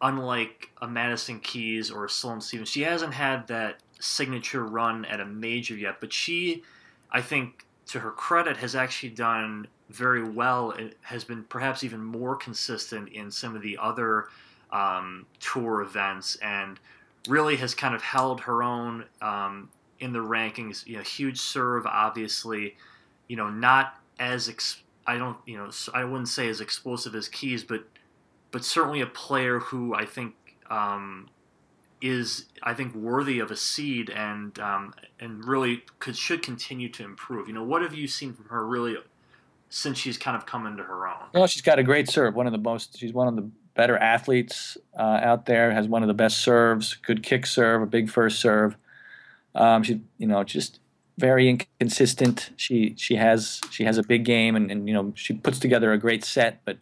unlike 0.00 0.70
a 0.82 0.88
Madison 0.88 1.40
Keys 1.40 1.90
or 1.90 2.04
a 2.04 2.10
Sloane 2.10 2.40
Stevens, 2.40 2.68
she 2.68 2.82
hasn't 2.82 3.14
had 3.14 3.46
that 3.48 3.80
signature 4.00 4.64
run 4.64 5.04
at 5.04 5.20
a 5.20 5.24
major 5.24 5.76
yet. 5.76 6.00
But 6.00 6.12
she, 6.12 6.62
I 7.10 7.20
think, 7.20 7.64
to 7.86 8.00
her 8.00 8.10
credit, 8.10 8.56
has 8.56 8.74
actually 8.74 9.10
done 9.10 9.68
very 9.90 10.24
well. 10.24 10.72
It 10.72 10.96
has 11.02 11.24
been 11.24 11.44
perhaps 11.44 11.84
even 11.84 12.02
more 12.02 12.34
consistent 12.36 13.10
in 13.10 13.30
some 13.30 13.54
of 13.54 13.62
the 13.62 13.78
other 13.80 14.28
um, 14.72 15.26
tour 15.38 15.82
events 15.82 16.36
and 16.36 16.80
really 17.28 17.56
has 17.56 17.74
kind 17.74 17.94
of 17.94 18.02
held 18.02 18.40
her 18.42 18.62
own 18.62 19.04
um, 19.20 19.70
in 20.00 20.12
the 20.12 20.18
rankings. 20.18 20.86
You 20.86 20.98
know, 20.98 21.02
huge 21.02 21.40
serve, 21.40 21.86
obviously. 21.86 22.76
You 23.28 23.36
know, 23.36 23.50
not 23.50 23.98
as 24.18 24.48
ex- 24.48 24.82
I 25.06 25.18
don't 25.18 25.36
you 25.46 25.56
know 25.56 25.70
I 25.92 26.04
wouldn't 26.04 26.28
say 26.28 26.48
as 26.48 26.60
explosive 26.60 27.14
as 27.14 27.28
Keys, 27.28 27.64
but 27.64 27.84
but 28.50 28.64
certainly 28.64 29.00
a 29.00 29.06
player 29.06 29.58
who 29.58 29.94
I 29.94 30.04
think 30.04 30.34
um, 30.70 31.28
is 32.00 32.46
I 32.62 32.74
think 32.74 32.94
worthy 32.94 33.38
of 33.40 33.50
a 33.50 33.56
seed 33.56 34.10
and 34.10 34.58
um, 34.58 34.94
and 35.18 35.44
really 35.44 35.82
could 35.98 36.16
should 36.16 36.42
continue 36.42 36.88
to 36.90 37.04
improve. 37.04 37.48
You 37.48 37.54
know, 37.54 37.64
what 37.64 37.82
have 37.82 37.94
you 37.94 38.06
seen 38.06 38.32
from 38.34 38.46
her 38.46 38.66
really 38.66 38.96
since 39.70 39.98
she's 39.98 40.16
kind 40.16 40.36
of 40.36 40.46
come 40.46 40.66
into 40.66 40.82
her 40.84 41.08
own? 41.08 41.28
Well, 41.32 41.46
she's 41.46 41.62
got 41.62 41.78
a 41.78 41.82
great 41.82 42.08
serve. 42.08 42.34
One 42.34 42.46
of 42.46 42.52
the 42.52 42.58
most. 42.58 42.98
She's 42.98 43.12
one 43.12 43.26
of 43.26 43.36
the 43.36 43.50
better 43.74 43.96
athletes 43.96 44.76
uh, 44.98 45.20
out 45.22 45.46
there. 45.46 45.72
Has 45.72 45.88
one 45.88 46.02
of 46.02 46.08
the 46.08 46.14
best 46.14 46.38
serves, 46.38 46.94
good 46.94 47.22
kick 47.22 47.46
serve, 47.46 47.82
a 47.82 47.86
big 47.86 48.10
first 48.10 48.40
serve. 48.40 48.76
Um, 49.54 49.82
she, 49.82 50.00
you 50.18 50.26
know, 50.26 50.42
just 50.44 50.80
very 51.18 51.48
inconsistent. 51.48 52.50
She 52.56 52.94
she 52.96 53.16
has 53.16 53.60
she 53.70 53.84
has 53.84 53.98
a 53.98 54.02
big 54.02 54.24
game, 54.24 54.56
and, 54.56 54.70
and 54.70 54.88
you 54.88 54.94
know 54.94 55.12
she 55.16 55.34
puts 55.34 55.58
together 55.58 55.92
a 55.92 55.98
great 55.98 56.24
set, 56.24 56.60
but 56.64 56.78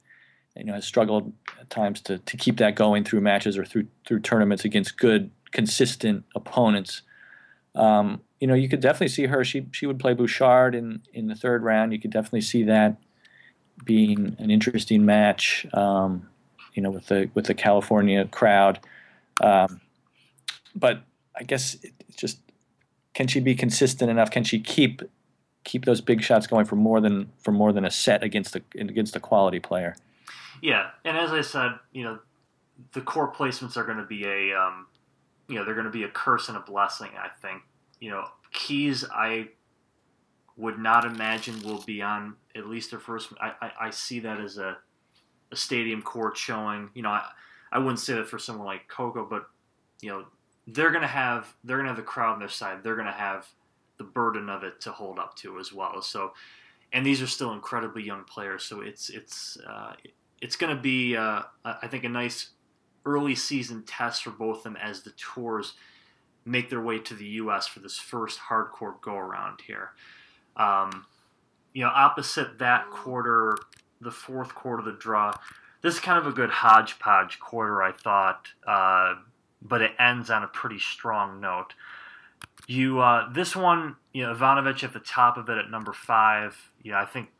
you 0.57 0.65
know 0.65 0.75
has 0.75 0.87
struggled 0.87 1.33
at 1.61 1.69
times 1.71 2.01
to 2.03 2.19
to 2.19 2.37
keep 2.37 2.59
that 2.59 2.75
going 2.75 3.05
through 3.05 3.21
matches 3.21 3.59
or 3.59 3.65
through 3.65 3.87
through 4.07 4.21
tournaments 4.21 4.65
against 4.65 4.97
good, 4.97 5.31
consistent 5.51 6.25
opponents. 6.35 7.03
Um, 7.75 8.21
you 8.41 8.47
know, 8.47 8.55
you 8.55 8.69
could 8.69 8.81
definitely 8.81 9.09
see 9.09 9.27
her. 9.27 9.45
She 9.45 9.67
she 9.73 9.87
would 9.87 9.99
play 9.99 10.15
Bouchard 10.15 10.75
in 10.75 11.03
in 11.13 11.29
the 11.29 11.35
third 11.35 11.63
round. 11.63 11.93
You 11.93 12.01
could 12.01 12.11
definitely 12.11 12.41
see 12.41 12.65
that 12.65 12.97
being 13.85 14.37
an 14.39 14.51
interesting 14.51 15.05
match. 15.05 15.67
Um, 15.73 16.29
you 16.75 16.83
know, 16.83 16.91
with 16.91 17.07
the 17.07 17.31
with 17.35 17.47
the 17.47 17.55
California 17.55 18.25
crowd. 18.27 18.81
Um, 19.43 19.81
but 20.75 21.03
I 21.37 21.45
guess 21.45 21.77
it, 21.83 21.93
just 22.17 22.39
can 23.15 23.27
she 23.27 23.41
be 23.41 23.55
consistent 23.55 24.11
enough? 24.11 24.31
Can 24.31 24.45
she 24.45 24.61
keep 24.61 25.03
keep 25.65 25.85
those 25.85 26.01
big 26.01 26.23
shots 26.23 26.47
going 26.47 26.65
for 26.65 26.77
more 26.77 27.01
than 27.01 27.31
for 27.39 27.53
more 27.53 27.73
than 27.73 27.85
a 27.85 27.91
set 27.91 28.23
against 28.23 28.53
the 28.53 28.63
against 28.77 29.17
a 29.17 29.21
quality 29.21 29.61
player? 29.61 29.97
Yeah, 30.61 30.91
and 31.05 31.17
as 31.17 31.33
I 31.33 31.41
said, 31.41 31.73
you 31.93 32.05
know, 32.05 32.19
the 32.93 33.01
core 33.01 33.33
placements 33.33 33.77
are 33.77 33.85
going 33.85 33.99
to 33.99 34.07
be 34.07 34.25
a 34.25 34.57
um, 34.59 34.87
you 35.49 35.57
know 35.57 35.65
they're 35.65 35.75
going 35.75 35.87
to 35.87 35.91
be 35.91 36.05
a 36.05 36.09
curse 36.09 36.49
and 36.49 36.57
a 36.57 36.61
blessing. 36.61 37.11
I 37.19 37.29
think 37.41 37.63
you 38.01 38.11
know 38.11 38.25
keys 38.53 39.05
I 39.13 39.49
would 40.57 40.79
not 40.79 41.05
imagine 41.05 41.63
will 41.63 41.83
be 41.83 42.03
on 42.03 42.37
at 42.55 42.67
least 42.67 42.91
their 42.91 43.01
first. 43.01 43.31
I, 43.41 43.53
I, 43.61 43.73
I 43.81 43.91
see 43.91 44.21
that 44.21 44.41
as 44.41 44.59
a 44.59 44.79
a 45.53 45.57
stadium 45.57 46.03
court 46.03 46.37
showing. 46.37 46.91
You 46.95 47.03
know, 47.03 47.11
I, 47.11 47.29
I 47.71 47.79
wouldn't 47.79 48.01
say 48.01 48.15
that 48.15 48.29
for 48.29 48.39
someone 48.39 48.67
like 48.67 48.89
Coco, 48.89 49.25
but 49.25 49.47
you 50.01 50.11
know, 50.11 50.25
they're 50.67 50.91
gonna 50.91 51.07
have 51.07 51.55
they're 51.63 51.77
gonna 51.77 51.91
have 51.91 51.97
the 51.97 52.03
crowd 52.03 52.35
on 52.35 52.39
their 52.41 52.49
side. 52.49 52.83
They're 52.83 52.97
gonna 52.97 53.13
have 53.13 53.47
the 53.99 54.05
burden 54.05 54.49
of 54.49 54.65
it 54.65 54.81
to 54.81 54.93
hold 54.93 55.19
up 55.19 55.37
to 55.37 55.59
as 55.59 55.73
well. 55.73 56.03
So, 56.03 56.33
and 56.93 57.07
these 57.07 57.23
are 57.23 57.27
still 57.27 57.53
incredibly 57.53 58.03
young 58.03 58.25
players. 58.25 58.65
So 58.65 58.81
it's 58.81 59.11
it's 59.11 59.59
uh, 59.67 59.93
it's 60.41 60.57
gonna 60.57 60.81
be 60.81 61.17
uh, 61.17 61.43
I 61.65 61.87
think 61.87 62.05
a 62.05 62.09
nice 62.09 62.51
early 63.05 63.35
season 63.35 63.83
test 63.83 64.23
for 64.23 64.31
both 64.31 64.59
of 64.59 64.63
them 64.65 64.77
as 64.77 65.03
the 65.03 65.11
tours 65.13 65.75
make 66.45 66.71
their 66.71 66.81
way 66.81 66.99
to 66.99 67.15
the 67.15 67.25
U.S. 67.25 67.67
for 67.67 67.81
this 67.81 67.99
first 67.99 68.39
hardcore 68.39 69.01
go 69.01 69.17
around 69.17 69.61
here. 69.67 69.91
Um, 70.57 71.07
you 71.73 71.83
know, 71.83 71.91
opposite 71.95 72.59
that 72.59 72.91
quarter, 72.91 73.57
the 74.03 74.11
fourth 74.11 74.55
quarter 74.55 74.81
of 74.81 74.85
the 74.85 74.93
draw. 74.93 75.33
This 75.83 75.95
is 75.95 76.01
kind 76.01 76.19
of 76.19 76.27
a 76.27 76.33
good 76.33 76.51
hodgepodge 76.51 77.41
quarter, 77.41 77.83
I 77.83 77.93
thought, 77.93 78.49
uh, 78.67 79.15
but 79.61 79.83
it 79.83 79.93
ends 79.99 80.31
on 80.31 80.43
a 80.43 80.49
pretty 80.49 80.79
strong 80.79 81.41
note. 81.41 81.75
You 82.67 83.01
uh, 83.01 83.33
this 83.33 83.57
one, 83.57 83.97
you 84.13 84.23
know, 84.23 84.35
Ivanovic 84.35 84.85
at 84.85 84.93
the 84.93 85.01
top 85.01 85.37
of 85.37 85.49
it 85.49 85.59
at 85.59 85.71
number 85.71 85.93
five. 85.93 86.71
You 86.83 86.93
know, 86.93 86.99
I 86.99 87.07
think 87.07 87.31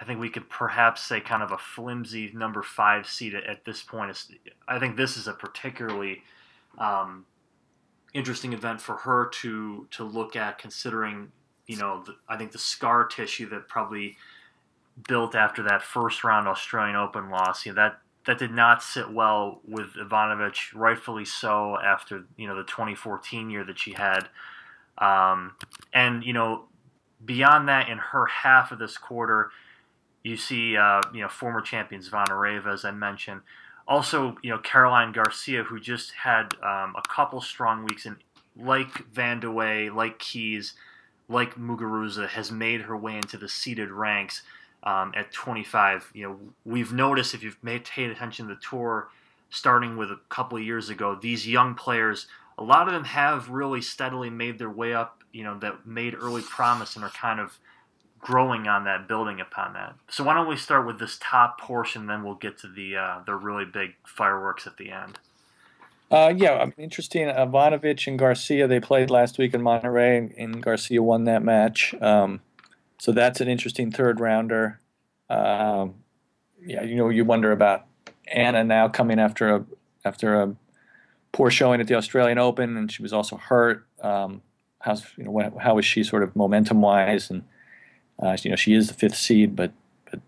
I 0.00 0.04
think 0.04 0.20
we 0.20 0.30
could 0.30 0.48
perhaps 0.48 1.02
say 1.02 1.20
kind 1.20 1.42
of 1.42 1.50
a 1.50 1.58
flimsy 1.58 2.30
number 2.32 2.62
five 2.62 3.08
seed 3.08 3.34
at, 3.34 3.44
at 3.44 3.64
this 3.64 3.82
point. 3.82 4.16
I 4.68 4.78
think 4.78 4.96
this 4.96 5.16
is 5.16 5.26
a 5.26 5.32
particularly 5.32 6.22
um, 6.78 7.26
interesting 8.14 8.52
event 8.52 8.80
for 8.80 8.96
her 8.96 9.26
to 9.42 9.88
to 9.90 10.04
look 10.04 10.36
at, 10.36 10.58
considering 10.58 11.32
you 11.66 11.76
know 11.76 12.04
the, 12.06 12.14
I 12.28 12.36
think 12.36 12.52
the 12.52 12.58
scar 12.58 13.04
tissue 13.04 13.48
that 13.50 13.68
probably 13.68 14.16
built 15.06 15.34
after 15.34 15.62
that 15.62 15.82
first 15.82 16.24
round 16.24 16.48
Australian 16.48 16.96
Open 16.96 17.30
loss. 17.30 17.66
You 17.66 17.72
know 17.72 17.82
that 17.82 18.00
that 18.26 18.38
did 18.38 18.52
not 18.52 18.82
sit 18.82 19.10
well 19.10 19.60
with 19.66 19.94
Ivanovic, 19.94 20.74
rightfully 20.74 21.24
so 21.24 21.76
after 21.78 22.24
you 22.36 22.46
know 22.46 22.56
the 22.56 22.64
2014 22.64 23.50
year 23.50 23.64
that 23.64 23.78
she 23.78 23.92
had, 23.92 24.28
um, 24.98 25.54
and 25.92 26.24
you 26.24 26.32
know 26.32 26.64
beyond 27.24 27.68
that 27.68 27.88
in 27.88 27.98
her 27.98 28.26
half 28.26 28.70
of 28.70 28.78
this 28.78 28.96
quarter 28.96 29.50
you 30.22 30.36
see, 30.36 30.76
uh, 30.76 31.00
you 31.12 31.22
know, 31.22 31.28
former 31.28 31.60
champions 31.60 32.10
Zvonareva, 32.10 32.72
as 32.72 32.84
I 32.84 32.90
mentioned. 32.90 33.40
Also, 33.86 34.36
you 34.42 34.50
know, 34.50 34.58
Caroline 34.58 35.12
Garcia, 35.12 35.62
who 35.62 35.80
just 35.80 36.12
had 36.12 36.54
um, 36.62 36.94
a 36.96 37.02
couple 37.08 37.40
strong 37.40 37.84
weeks, 37.84 38.04
and 38.04 38.16
like 38.56 39.06
Van 39.12 39.40
de 39.40 39.90
like 39.90 40.18
Keys, 40.18 40.74
like 41.28 41.54
Muguruza, 41.54 42.28
has 42.28 42.52
made 42.52 42.82
her 42.82 42.96
way 42.96 43.16
into 43.16 43.38
the 43.38 43.48
seeded 43.48 43.90
ranks 43.90 44.42
um, 44.82 45.12
at 45.16 45.32
25. 45.32 46.10
You 46.14 46.22
know, 46.28 46.38
we've 46.64 46.92
noticed 46.92 47.34
if 47.34 47.42
you've 47.42 47.62
made, 47.62 47.84
paid 47.84 48.10
attention 48.10 48.48
to 48.48 48.54
the 48.54 48.60
tour, 48.60 49.08
starting 49.50 49.96
with 49.96 50.10
a 50.10 50.20
couple 50.28 50.58
years 50.58 50.88
ago, 50.88 51.18
these 51.20 51.46
young 51.46 51.74
players, 51.74 52.26
a 52.56 52.62
lot 52.62 52.88
of 52.88 52.94
them 52.94 53.04
have 53.04 53.48
really 53.48 53.80
steadily 53.80 54.30
made 54.30 54.58
their 54.58 54.70
way 54.70 54.94
up. 54.94 55.22
You 55.32 55.44
know, 55.44 55.58
that 55.58 55.86
made 55.86 56.14
early 56.14 56.42
promise 56.42 56.96
and 56.96 57.04
are 57.04 57.10
kind 57.10 57.38
of 57.38 57.58
growing 58.18 58.66
on 58.66 58.84
that, 58.84 59.06
building 59.06 59.40
upon 59.40 59.74
that. 59.74 59.94
So 60.08 60.24
why 60.24 60.34
don't 60.34 60.48
we 60.48 60.56
start 60.56 60.86
with 60.86 60.98
this 60.98 61.18
top 61.20 61.60
portion, 61.60 62.06
then 62.06 62.24
we'll 62.24 62.34
get 62.34 62.58
to 62.60 62.66
the 62.68 62.96
uh, 62.96 63.20
the 63.26 63.34
really 63.34 63.64
big 63.64 63.94
fireworks 64.04 64.66
at 64.66 64.76
the 64.76 64.90
end. 64.90 65.18
Uh, 66.10 66.32
yeah, 66.34 66.70
interesting. 66.78 67.28
Ivanovic 67.28 68.06
and 68.06 68.18
Garcia 68.18 68.66
they 68.66 68.80
played 68.80 69.10
last 69.10 69.38
week 69.38 69.54
in 69.54 69.60
Monterrey, 69.60 70.18
and, 70.18 70.32
and 70.32 70.62
Garcia 70.62 71.02
won 71.02 71.24
that 71.24 71.42
match. 71.42 71.94
Um, 72.00 72.40
so 72.98 73.12
that's 73.12 73.40
an 73.40 73.48
interesting 73.48 73.90
third 73.90 74.20
rounder. 74.20 74.80
Um, 75.30 75.94
yeah, 76.64 76.82
you 76.82 76.96
know, 76.96 77.08
you 77.08 77.24
wonder 77.24 77.52
about 77.52 77.86
Anna 78.26 78.64
now 78.64 78.88
coming 78.88 79.18
after 79.18 79.54
a 79.54 79.64
after 80.04 80.40
a 80.40 80.54
poor 81.32 81.50
showing 81.50 81.80
at 81.80 81.86
the 81.86 81.94
Australian 81.94 82.38
Open, 82.38 82.76
and 82.76 82.90
she 82.90 83.02
was 83.02 83.12
also 83.12 83.36
hurt. 83.36 83.86
Um, 84.02 84.42
how's 84.80 85.04
you 85.16 85.24
know 85.24 85.58
how 85.60 85.78
is 85.78 85.84
she 85.84 86.02
sort 86.02 86.22
of 86.22 86.34
momentum 86.36 86.80
wise 86.80 87.30
and 87.30 87.44
uh, 88.20 88.36
you 88.42 88.50
know, 88.50 88.56
she 88.56 88.74
is 88.74 88.88
the 88.88 88.94
fifth 88.94 89.16
seed, 89.16 89.54
but, 89.54 89.72
but 90.10 90.20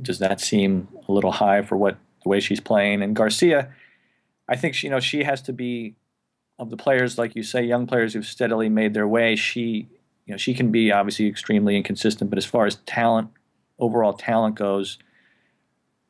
does 0.00 0.18
that 0.18 0.40
seem 0.40 0.88
a 1.06 1.12
little 1.12 1.32
high 1.32 1.62
for 1.62 1.76
what 1.76 1.98
the 2.22 2.28
way 2.28 2.40
she's 2.40 2.60
playing? 2.60 3.02
And 3.02 3.14
Garcia, 3.14 3.72
I 4.48 4.56
think 4.56 4.74
she, 4.74 4.86
you 4.86 4.90
know 4.90 5.00
she 5.00 5.24
has 5.24 5.42
to 5.42 5.52
be 5.52 5.94
of 6.58 6.70
the 6.70 6.76
players, 6.76 7.18
like 7.18 7.36
you 7.36 7.42
say, 7.42 7.62
young 7.62 7.86
players 7.86 8.14
who've 8.14 8.26
steadily 8.26 8.70
made 8.70 8.94
their 8.94 9.06
way. 9.06 9.36
She, 9.36 9.88
you 10.26 10.32
know, 10.32 10.36
she 10.36 10.54
can 10.54 10.70
be 10.70 10.90
obviously 10.92 11.26
extremely 11.26 11.76
inconsistent, 11.76 12.30
but 12.30 12.36
as 12.36 12.44
far 12.44 12.66
as 12.66 12.76
talent, 12.86 13.30
overall 13.78 14.12
talent 14.12 14.56
goes, 14.56 14.98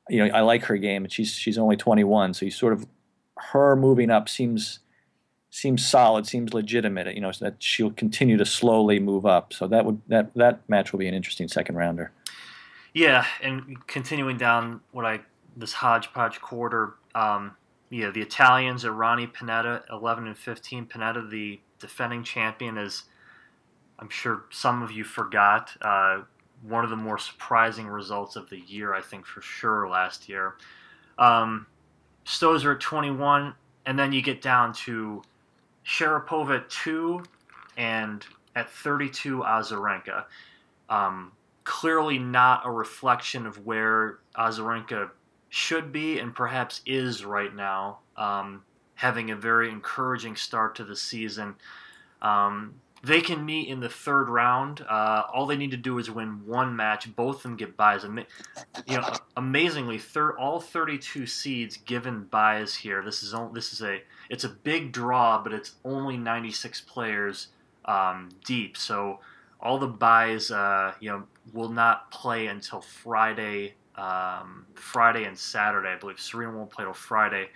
you 0.09 0.25
know, 0.25 0.35
I 0.35 0.41
like 0.41 0.65
her 0.65 0.77
game, 0.77 1.05
and 1.05 1.13
she's 1.13 1.33
she's 1.33 1.59
only 1.59 1.77
21, 1.77 2.35
so 2.35 2.45
you 2.45 2.51
sort 2.51 2.73
of 2.73 2.87
her 3.53 3.77
moving 3.77 4.11
up 4.11 4.29
seems 4.29 4.79
seems 5.51 5.87
solid, 5.87 6.27
seems 6.27 6.55
legitimate. 6.55 7.15
You 7.15 7.21
know, 7.21 7.33
so 7.33 7.47
that 7.47 7.63
she'll 7.63 7.91
continue 7.91 8.37
to 8.37 8.47
slowly 8.47 9.01
move 9.01 9.27
up. 9.27 9.53
So 9.53 9.67
that 9.67 9.85
would 9.85 10.01
that 10.09 10.35
that 10.35 10.69
match 10.69 10.93
will 10.93 11.01
be 11.01 11.09
an 11.09 11.15
interesting 11.15 11.49
second 11.49 11.77
rounder. 11.77 12.13
Yeah, 12.95 13.27
and 13.43 13.87
continuing 13.87 14.39
down 14.39 14.81
what 14.93 15.05
I 15.05 15.21
this 15.57 15.73
hodgepodge 15.73 16.41
quarter. 16.41 16.95
Um, 17.15 17.57
yeah, 17.91 18.11
the 18.11 18.21
Italians 18.21 18.85
are 18.85 18.93
Errani 18.93 19.33
Pennetta, 19.33 19.83
11 19.93 20.27
and 20.27 20.37
15. 20.37 20.87
Pennetta, 20.87 21.31
the 21.31 21.61
defending 21.79 22.25
champion, 22.25 22.77
is 22.77 23.05
I'm 23.99 24.09
sure 24.09 24.45
some 24.51 24.83
of 24.83 24.91
you 24.91 25.05
forgot 25.05 25.71
uh, 25.81 26.23
one 26.63 26.85
of 26.85 26.91
the 26.91 26.97
more 26.97 27.19
surprising 27.19 27.87
results 27.87 28.37
of 28.37 28.51
the 28.51 28.59
year. 28.59 28.95
I 28.95 29.01
think 29.01 29.27
for 29.27 29.41
sure 29.41 29.89
last 29.89 30.29
year. 30.29 30.57
Um, 31.19 31.67
Stosur 32.25 32.75
at 32.75 32.81
21, 32.81 33.55
and 33.87 33.99
then 33.99 34.13
you 34.13 34.21
get 34.21 34.43
down 34.43 34.73
to 34.73 35.23
Sharapova 35.85 36.57
at 36.59 36.71
two, 36.71 37.23
and 37.77 38.27
at 38.55 38.69
32, 38.71 39.39
Azarenka. 39.39 40.25
Um, 40.89 41.33
clearly 41.65 42.19
not 42.19 42.67
a 42.67 42.71
reflection 42.71 43.47
of 43.47 43.65
where 43.65 44.19
Azarenka 44.37 45.11
should 45.49 45.93
be 45.93 46.19
and 46.19 46.35
perhaps 46.35 46.81
is 46.87 47.25
right 47.25 47.55
now. 47.55 47.99
Um, 48.17 48.63
having 48.95 49.31
a 49.31 49.37
very 49.37 49.71
encouraging 49.71 50.37
start 50.37 50.75
to 50.77 50.85
the 50.85 50.97
season. 50.97 51.55
Um, 52.23 52.75
they 53.03 53.21
can 53.21 53.45
meet 53.45 53.69
in 53.69 53.81
the 53.81 53.89
third 53.89 54.29
round. 54.29 54.81
Uh, 54.89 55.23
all 55.33 55.47
they 55.47 55.57
need 55.57 55.71
to 55.71 55.77
do 55.77 55.99
is 55.99 56.11
win 56.11 56.47
one 56.47 56.75
match. 56.75 57.15
Both 57.15 57.37
of 57.37 57.43
them 57.43 57.57
get 57.57 57.77
buys. 57.77 58.05
You 58.05 58.25
know, 58.89 59.13
amazingly, 59.37 59.99
thir- 59.99 60.37
all 60.39 60.61
32 60.61 61.27
seeds 61.27 61.77
given 61.77 62.25
buys 62.25 62.75
here. 62.75 63.03
This 63.05 63.23
is 63.23 63.35
only, 63.35 63.53
this 63.55 63.73
is 63.73 63.83
a 63.83 64.03
it's 64.31 64.45
a 64.45 64.49
big 64.49 64.93
draw, 64.93 65.43
but 65.43 65.53
it's 65.53 65.75
only 65.85 66.17
96 66.17 66.81
players 66.83 67.49
um, 67.85 68.31
deep. 68.45 68.77
So 68.77 69.21
all 69.61 69.79
the 69.79 69.87
buys, 69.87 70.51
uh, 70.51 70.95
you 71.01 71.11
know, 71.11 71.25
will 71.53 71.69
not 71.69 72.11
play 72.11 72.47
until 72.47 72.81
Friday, 72.81 73.75
um, 73.97 74.67
Friday 74.75 75.25
and 75.25 75.39
Saturday. 75.39 75.91
I 75.91 75.97
believe 75.97 76.21
Serena 76.21 76.57
won't 76.57 76.71
play 76.71 76.85
till 76.85 76.95
Friday. 76.95 77.51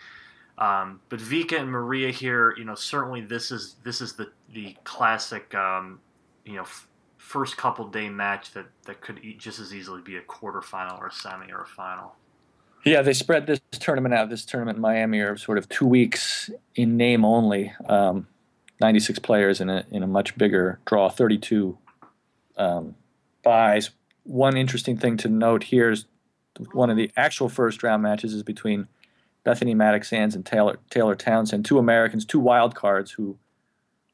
Um, 0.60 1.00
but 1.08 1.20
Vika 1.20 1.58
and 1.58 1.70
Maria 1.70 2.10
here, 2.10 2.54
you 2.56 2.64
know, 2.64 2.74
certainly 2.74 3.22
this 3.22 3.50
is 3.50 3.76
this 3.82 4.00
is 4.00 4.12
the 4.12 4.30
the 4.52 4.76
classic, 4.84 5.54
um, 5.54 6.00
you 6.44 6.56
know, 6.56 6.62
f- 6.62 6.86
first 7.16 7.56
couple 7.56 7.86
day 7.86 8.10
match 8.10 8.52
that 8.52 8.66
that 8.84 9.00
could 9.00 9.20
just 9.38 9.58
as 9.58 9.74
easily 9.74 10.02
be 10.02 10.16
a 10.16 10.20
quarterfinal 10.20 11.00
or 11.00 11.06
a 11.06 11.12
semi 11.12 11.50
or 11.50 11.62
a 11.62 11.66
final. 11.66 12.14
Yeah, 12.84 13.02
they 13.02 13.14
spread 13.14 13.46
this 13.46 13.60
tournament 13.72 14.14
out. 14.14 14.28
This 14.28 14.44
tournament 14.44 14.76
in 14.76 14.82
Miami 14.82 15.20
are 15.20 15.36
sort 15.36 15.58
of 15.58 15.68
two 15.68 15.86
weeks 15.86 16.50
in 16.74 16.96
name 16.96 17.24
only. 17.24 17.72
Um, 17.88 18.26
96 18.80 19.18
players 19.18 19.60
in 19.60 19.68
a 19.68 19.84
in 19.90 20.02
a 20.02 20.06
much 20.06 20.36
bigger 20.36 20.80
draw, 20.86 21.08
32 21.08 21.76
um, 22.56 22.94
buys. 23.42 23.90
One 24.24 24.56
interesting 24.56 24.96
thing 24.96 25.16
to 25.18 25.28
note 25.28 25.64
here 25.64 25.90
is 25.90 26.06
one 26.72 26.90
of 26.90 26.96
the 26.96 27.10
actual 27.16 27.48
first 27.48 27.82
round 27.82 28.02
matches 28.02 28.34
is 28.34 28.42
between 28.42 28.88
Bethanie 29.44 29.74
Mattek-Sands 29.74 30.34
and 30.34 30.44
Taylor 30.44 30.78
Taylor 30.90 31.14
Townsend, 31.14 31.64
two 31.64 31.78
Americans, 31.78 32.24
two 32.24 32.40
wild 32.40 32.74
cards 32.74 33.12
who 33.12 33.38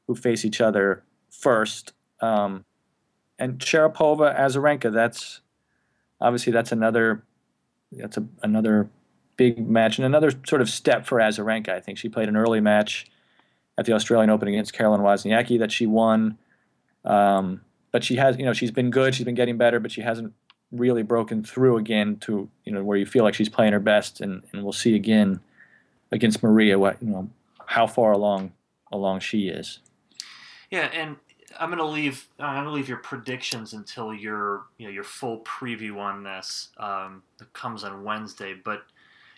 who 0.07 0.15
face 0.15 0.45
each 0.45 0.61
other 0.61 1.03
first. 1.31 1.93
Um, 2.21 2.65
and 3.39 3.59
Sharapova 3.59 4.39
Azarenka, 4.39 4.93
that's 4.93 5.41
obviously 6.21 6.53
that's 6.53 6.73
another 6.73 7.25
that's 7.93 8.17
a, 8.17 8.27
another 8.43 8.89
big 9.37 9.69
match 9.69 9.99
and 9.99 10.07
another 10.07 10.33
sort 10.47 10.63
of 10.63 10.71
step 10.71 11.07
for 11.07 11.19
Azarenka. 11.19 11.69
I 11.69 11.81
think 11.81 11.99
she 11.99 12.09
played 12.09 12.29
an 12.29 12.37
early 12.37 12.61
match 12.61 13.07
at 13.79 13.85
the 13.85 13.93
Australian 13.93 14.31
Open 14.31 14.49
against 14.49 14.73
Caroline 14.73 15.01
Wozniacki 15.01 15.59
that 15.59 15.71
she 15.71 15.87
won. 15.87 16.39
Um, 17.05 17.61
but 17.93 18.03
she 18.03 18.17
has, 18.17 18.39
you 18.39 18.45
know, 18.45 18.53
she's 18.53 18.71
been 18.71 18.91
good. 18.91 19.15
She's 19.15 19.25
been 19.25 19.35
getting 19.35 19.59
better, 19.59 19.81
but 19.81 19.93
she 19.93 20.01
hasn't 20.01 20.33
really 20.73 21.03
broken 21.03 21.43
through 21.45 21.77
again 21.77 22.17
to 22.17 22.49
you 22.65 22.73
know 22.73 22.83
where 22.83 22.97
you 22.97 23.07
feel 23.07 23.25
like 23.25 23.35
she's 23.35 23.49
playing 23.49 23.73
her 23.73 23.81
best, 23.81 24.21
and, 24.21 24.43
and 24.53 24.63
we'll 24.63 24.73
see 24.73 24.95
again 24.95 25.41
against 26.13 26.43
Maria 26.43 26.79
what 26.79 27.03
you 27.03 27.09
know 27.09 27.29
how 27.67 27.87
far 27.87 28.13
along 28.13 28.53
along 28.93 29.21
she 29.21 29.49
is. 29.49 29.81
Yeah, 30.71 30.89
and 30.93 31.17
I'm 31.59 31.71
gonna 31.71 31.85
leave 31.85 32.27
I'm 32.39 32.65
gonna 32.65 32.75
leave 32.75 32.89
your 32.89 32.99
predictions 32.99 33.73
until 33.73 34.13
your 34.13 34.65
you 34.79 34.87
know 34.87 34.93
your 34.93 35.05
full 35.05 35.41
preview 35.41 35.99
on 35.99 36.23
this 36.23 36.71
um, 36.79 37.23
comes 37.53 37.85
on 37.85 38.05
Wednesday. 38.05 38.55
But 38.55 38.83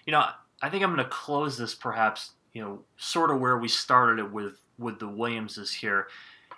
you 0.06 0.12
know 0.12 0.26
I 0.62 0.70
think 0.70 0.82
I'm 0.82 0.90
gonna 0.90 1.04
close 1.04 1.56
this 1.58 1.74
perhaps 1.74 2.32
you 2.52 2.62
know 2.62 2.80
sort 2.96 3.30
of 3.30 3.40
where 3.40 3.58
we 3.58 3.68
started 3.68 4.18
it 4.18 4.32
with 4.32 4.60
with 4.78 4.98
the 4.98 5.08
Williamses 5.08 5.72
here, 5.72 6.08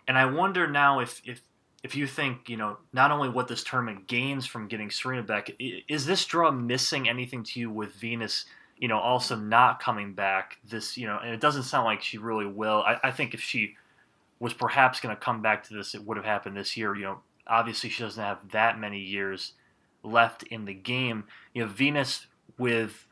and 0.07 0.17
I 0.17 0.27
wonder 0.27 0.69
now 0.69 1.01
if 1.01 1.21
if 1.25 1.41
if 1.83 1.95
you 1.95 2.07
think, 2.07 2.49
you 2.49 2.57
know, 2.57 2.77
not 2.93 3.11
only 3.11 3.29
what 3.29 3.49
this 3.49 3.65
tournament 3.65 4.07
gains 4.07 4.47
from 4.47 4.69
getting 4.69 4.91
Serena 4.91 5.23
back, 5.23 5.51
is 5.59 6.07
this 6.07 6.25
draw 6.27 6.51
missing 6.51 7.09
anything 7.09 7.43
to 7.45 7.61
you 7.61 7.71
with 7.71 7.95
Venus, 7.95 8.45
you 8.77 8.89
know, 8.89 8.99
also 8.99 9.35
not 9.35 9.81
coming 9.81 10.13
back 10.13 10.59
this, 10.69 10.99
you 10.99 11.07
know, 11.07 11.19
and 11.23 11.33
it 11.33 11.41
doesn't 11.41 11.63
sound 11.63 11.87
like 11.87 12.03
she 12.03 12.19
really 12.19 12.47
will. 12.47 12.83
I, 12.87 12.99
I 13.05 13.11
think 13.11 13.33
if 13.33 13.41
she 13.41 13.77
was 14.39 14.53
perhaps 14.53 15.01
going 15.01 15.15
to 15.15 15.21
come 15.21 15.41
back 15.43 15.65
to 15.65 15.75
this, 15.75 15.95
it 15.95 16.05
would 16.05 16.17
have 16.17 16.27
happened 16.27 16.57
this 16.57 16.77
year. 16.77 16.95
You 16.95 17.05
know, 17.05 17.19
obviously 17.47 17.91
she 17.91 18.03
doesn't 18.03 18.23
have 18.23 18.39
that 18.53 18.79
many 18.79 19.01
years 19.01 19.53
left 20.03 20.43
in 20.45 20.67
the 20.67 20.75
game. 20.75 21.25
You 21.55 21.63
know, 21.63 21.69
Venus 21.69 22.27
with, 22.59 23.07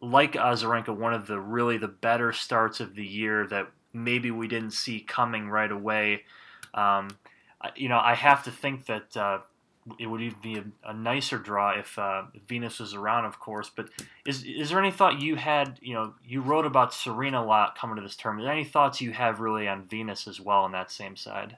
like 0.00 0.32
Azarenka, 0.32 0.94
one 0.96 1.14
of 1.14 1.26
the 1.26 1.38
really 1.38 1.78
the 1.78 1.88
better 1.88 2.32
starts 2.32 2.80
of 2.80 2.94
the 2.94 3.06
year 3.06 3.46
that 3.46 3.68
maybe 3.92 4.30
we 4.30 4.48
didn't 4.48 4.72
see 4.72 5.00
coming 5.00 5.48
right 5.48 5.70
away. 5.70 6.24
Um, 6.74 7.10
you 7.76 7.88
know, 7.88 7.98
I 7.98 8.14
have 8.14 8.44
to 8.44 8.50
think 8.50 8.86
that 8.86 9.16
uh, 9.16 9.38
it 9.98 10.06
would 10.06 10.20
even 10.20 10.38
be 10.42 10.58
a, 10.58 10.64
a 10.84 10.94
nicer 10.94 11.38
draw 11.38 11.70
if 11.78 11.98
uh, 11.98 12.22
Venus 12.46 12.78
was 12.78 12.94
around, 12.94 13.24
of 13.24 13.40
course. 13.40 13.70
But 13.74 13.88
is 14.24 14.44
is 14.44 14.70
there 14.70 14.78
any 14.78 14.90
thought 14.90 15.20
you 15.20 15.36
had? 15.36 15.78
You 15.82 15.94
know, 15.94 16.14
you 16.24 16.40
wrote 16.40 16.66
about 16.66 16.94
Serena 16.94 17.42
a 17.42 17.44
lot 17.44 17.76
coming 17.76 17.96
to 17.96 18.02
this 18.02 18.16
tournament. 18.16 18.48
Any 18.48 18.64
thoughts 18.64 19.00
you 19.00 19.12
have 19.12 19.40
really 19.40 19.66
on 19.66 19.84
Venus 19.84 20.28
as 20.28 20.40
well 20.40 20.62
on 20.62 20.72
that 20.72 20.90
same 20.90 21.16
side? 21.16 21.56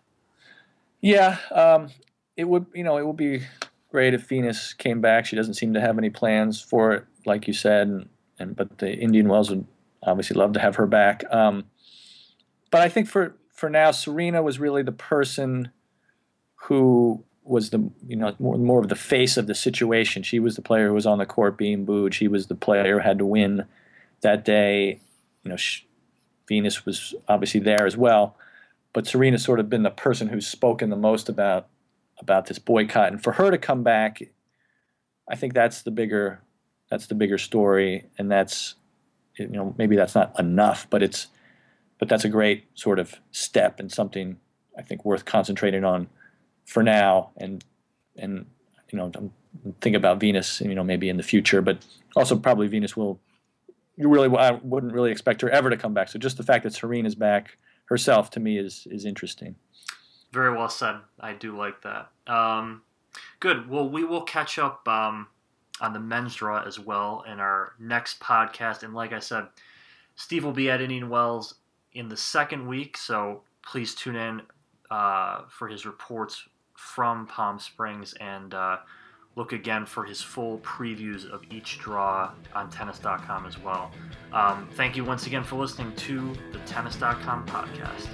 Yeah, 1.00 1.38
um, 1.52 1.88
it 2.36 2.44
would. 2.44 2.66
You 2.74 2.84
know, 2.84 2.96
it 2.96 3.06
would 3.06 3.16
be 3.16 3.42
great 3.90 4.14
if 4.14 4.26
Venus 4.26 4.72
came 4.72 5.00
back. 5.00 5.26
She 5.26 5.36
doesn't 5.36 5.54
seem 5.54 5.74
to 5.74 5.80
have 5.80 5.98
any 5.98 6.10
plans 6.10 6.60
for 6.60 6.92
it, 6.92 7.04
like 7.26 7.46
you 7.46 7.52
said, 7.52 7.88
and, 7.88 8.08
and 8.38 8.56
but 8.56 8.78
the 8.78 8.92
Indian 8.92 9.28
Wells 9.28 9.50
would 9.50 9.66
obviously 10.02 10.36
love 10.36 10.52
to 10.54 10.60
have 10.60 10.76
her 10.76 10.86
back. 10.86 11.24
Um, 11.30 11.64
but 12.70 12.80
I 12.80 12.88
think 12.88 13.06
for 13.06 13.36
for 13.52 13.68
now, 13.68 13.90
Serena 13.90 14.42
was 14.42 14.58
really 14.58 14.82
the 14.82 14.92
person 14.92 15.70
who 16.64 17.22
was 17.42 17.70
the 17.70 17.90
you 18.06 18.16
know 18.16 18.34
more, 18.38 18.56
more 18.56 18.80
of 18.80 18.88
the 18.88 18.96
face 18.96 19.36
of 19.36 19.46
the 19.46 19.54
situation. 19.54 20.22
She 20.22 20.38
was 20.38 20.56
the 20.56 20.62
player 20.62 20.88
who 20.88 20.94
was 20.94 21.06
on 21.06 21.18
the 21.18 21.26
court 21.26 21.56
being 21.56 21.84
booed. 21.84 22.14
She 22.14 22.28
was 22.28 22.46
the 22.46 22.54
player 22.54 22.94
who 22.94 22.98
had 23.00 23.18
to 23.18 23.26
win 23.26 23.66
that 24.22 24.44
day. 24.44 25.00
You 25.42 25.50
know, 25.50 25.56
she, 25.56 25.86
Venus 26.48 26.86
was 26.86 27.14
obviously 27.28 27.60
there 27.60 27.86
as 27.86 27.96
well, 27.96 28.36
but 28.92 29.06
Serena's 29.06 29.44
sort 29.44 29.60
of 29.60 29.68
been 29.68 29.82
the 29.82 29.90
person 29.90 30.28
who's 30.28 30.46
spoken 30.46 30.90
the 30.90 30.96
most 30.96 31.28
about 31.28 31.68
about 32.18 32.46
this 32.46 32.58
boycott. 32.58 33.12
And 33.12 33.22
for 33.22 33.32
her 33.32 33.50
to 33.50 33.58
come 33.58 33.82
back, 33.82 34.22
I 35.28 35.36
think 35.36 35.52
that's 35.52 35.82
the 35.82 35.90
bigger 35.90 36.40
that's 36.88 37.06
the 37.06 37.14
bigger 37.14 37.38
story, 37.38 38.04
and 38.18 38.30
that's 38.30 38.74
you 39.38 39.48
know 39.48 39.74
maybe 39.76 39.96
that's 39.96 40.14
not 40.14 40.38
enough, 40.38 40.86
but 40.88 41.02
it's 41.02 41.26
but 41.98 42.08
that's 42.08 42.24
a 42.24 42.30
great 42.30 42.64
sort 42.74 42.98
of 42.98 43.16
step 43.32 43.78
and 43.78 43.92
something 43.92 44.38
I 44.78 44.82
think 44.82 45.04
worth 45.04 45.26
concentrating 45.26 45.84
on 45.84 46.08
for 46.64 46.82
now, 46.82 47.30
and 47.36 47.64
and 48.16 48.46
you 48.90 48.98
know 48.98 49.10
think 49.80 49.96
about 49.96 50.20
Venus, 50.20 50.60
you 50.60 50.74
know 50.74 50.84
maybe 50.84 51.08
in 51.08 51.16
the 51.16 51.22
future, 51.22 51.62
but 51.62 51.84
also 52.16 52.36
probably 52.36 52.68
Venus 52.68 52.96
will. 52.96 53.20
You 53.96 54.08
really, 54.08 54.36
I 54.36 54.52
wouldn't 54.62 54.92
really 54.92 55.12
expect 55.12 55.40
her 55.42 55.50
ever 55.50 55.70
to 55.70 55.76
come 55.76 55.94
back. 55.94 56.08
So 56.08 56.18
just 56.18 56.36
the 56.36 56.42
fact 56.42 56.64
that 56.64 56.74
Serena 56.74 57.06
is 57.06 57.14
back 57.14 57.58
herself 57.86 58.30
to 58.30 58.40
me 58.40 58.58
is 58.58 58.86
is 58.90 59.04
interesting. 59.04 59.54
Very 60.32 60.56
well 60.56 60.68
said. 60.68 60.96
I 61.20 61.34
do 61.34 61.56
like 61.56 61.80
that. 61.82 62.10
Um, 62.26 62.82
good. 63.38 63.68
Well, 63.68 63.88
we 63.88 64.02
will 64.02 64.22
catch 64.22 64.58
up 64.58 64.86
um, 64.88 65.28
on 65.80 65.92
the 65.92 66.00
men's 66.00 66.34
draw 66.34 66.62
as 66.62 66.80
well 66.80 67.24
in 67.30 67.38
our 67.38 67.74
next 67.78 68.18
podcast. 68.18 68.82
And 68.82 68.94
like 68.94 69.12
I 69.12 69.20
said, 69.20 69.46
Steve 70.16 70.44
will 70.44 70.52
be 70.52 70.70
at 70.70 70.80
Indian 70.80 71.08
Wells 71.08 71.54
in 71.92 72.08
the 72.08 72.16
second 72.16 72.66
week, 72.66 72.96
so 72.96 73.42
please 73.62 73.94
tune 73.94 74.16
in 74.16 74.42
uh, 74.90 75.42
for 75.48 75.68
his 75.68 75.86
reports 75.86 76.48
from 76.74 77.26
Palm 77.26 77.58
Springs 77.58 78.14
and 78.20 78.54
uh, 78.54 78.78
look 79.36 79.52
again 79.52 79.86
for 79.86 80.04
his 80.04 80.20
full 80.22 80.58
previews 80.58 81.28
of 81.28 81.42
each 81.50 81.78
draw 81.78 82.30
on 82.54 82.70
tennis.com 82.70 83.46
as 83.46 83.58
well. 83.58 83.90
Um, 84.32 84.68
thank 84.72 84.96
you 84.96 85.04
once 85.04 85.26
again 85.26 85.44
for 85.44 85.56
listening 85.56 85.94
to 85.96 86.34
the 86.52 86.58
tennis.com 86.60 87.46
podcast. 87.46 88.08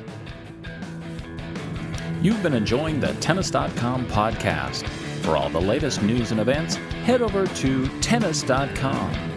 You've 2.23 2.43
been 2.43 2.55
enjoying 2.55 3.01
the 3.01 3.15
tennis.com 3.15 4.07
podcast. 4.07 4.87
For 5.23 5.37
all 5.37 5.49
the 5.51 5.61
latest 5.61 6.03
news 6.03 6.33
and 6.33 6.41
events, 6.41 6.77
head 7.05 7.23
over 7.23 7.47
to 7.47 8.01
tennis.com. 8.01 9.30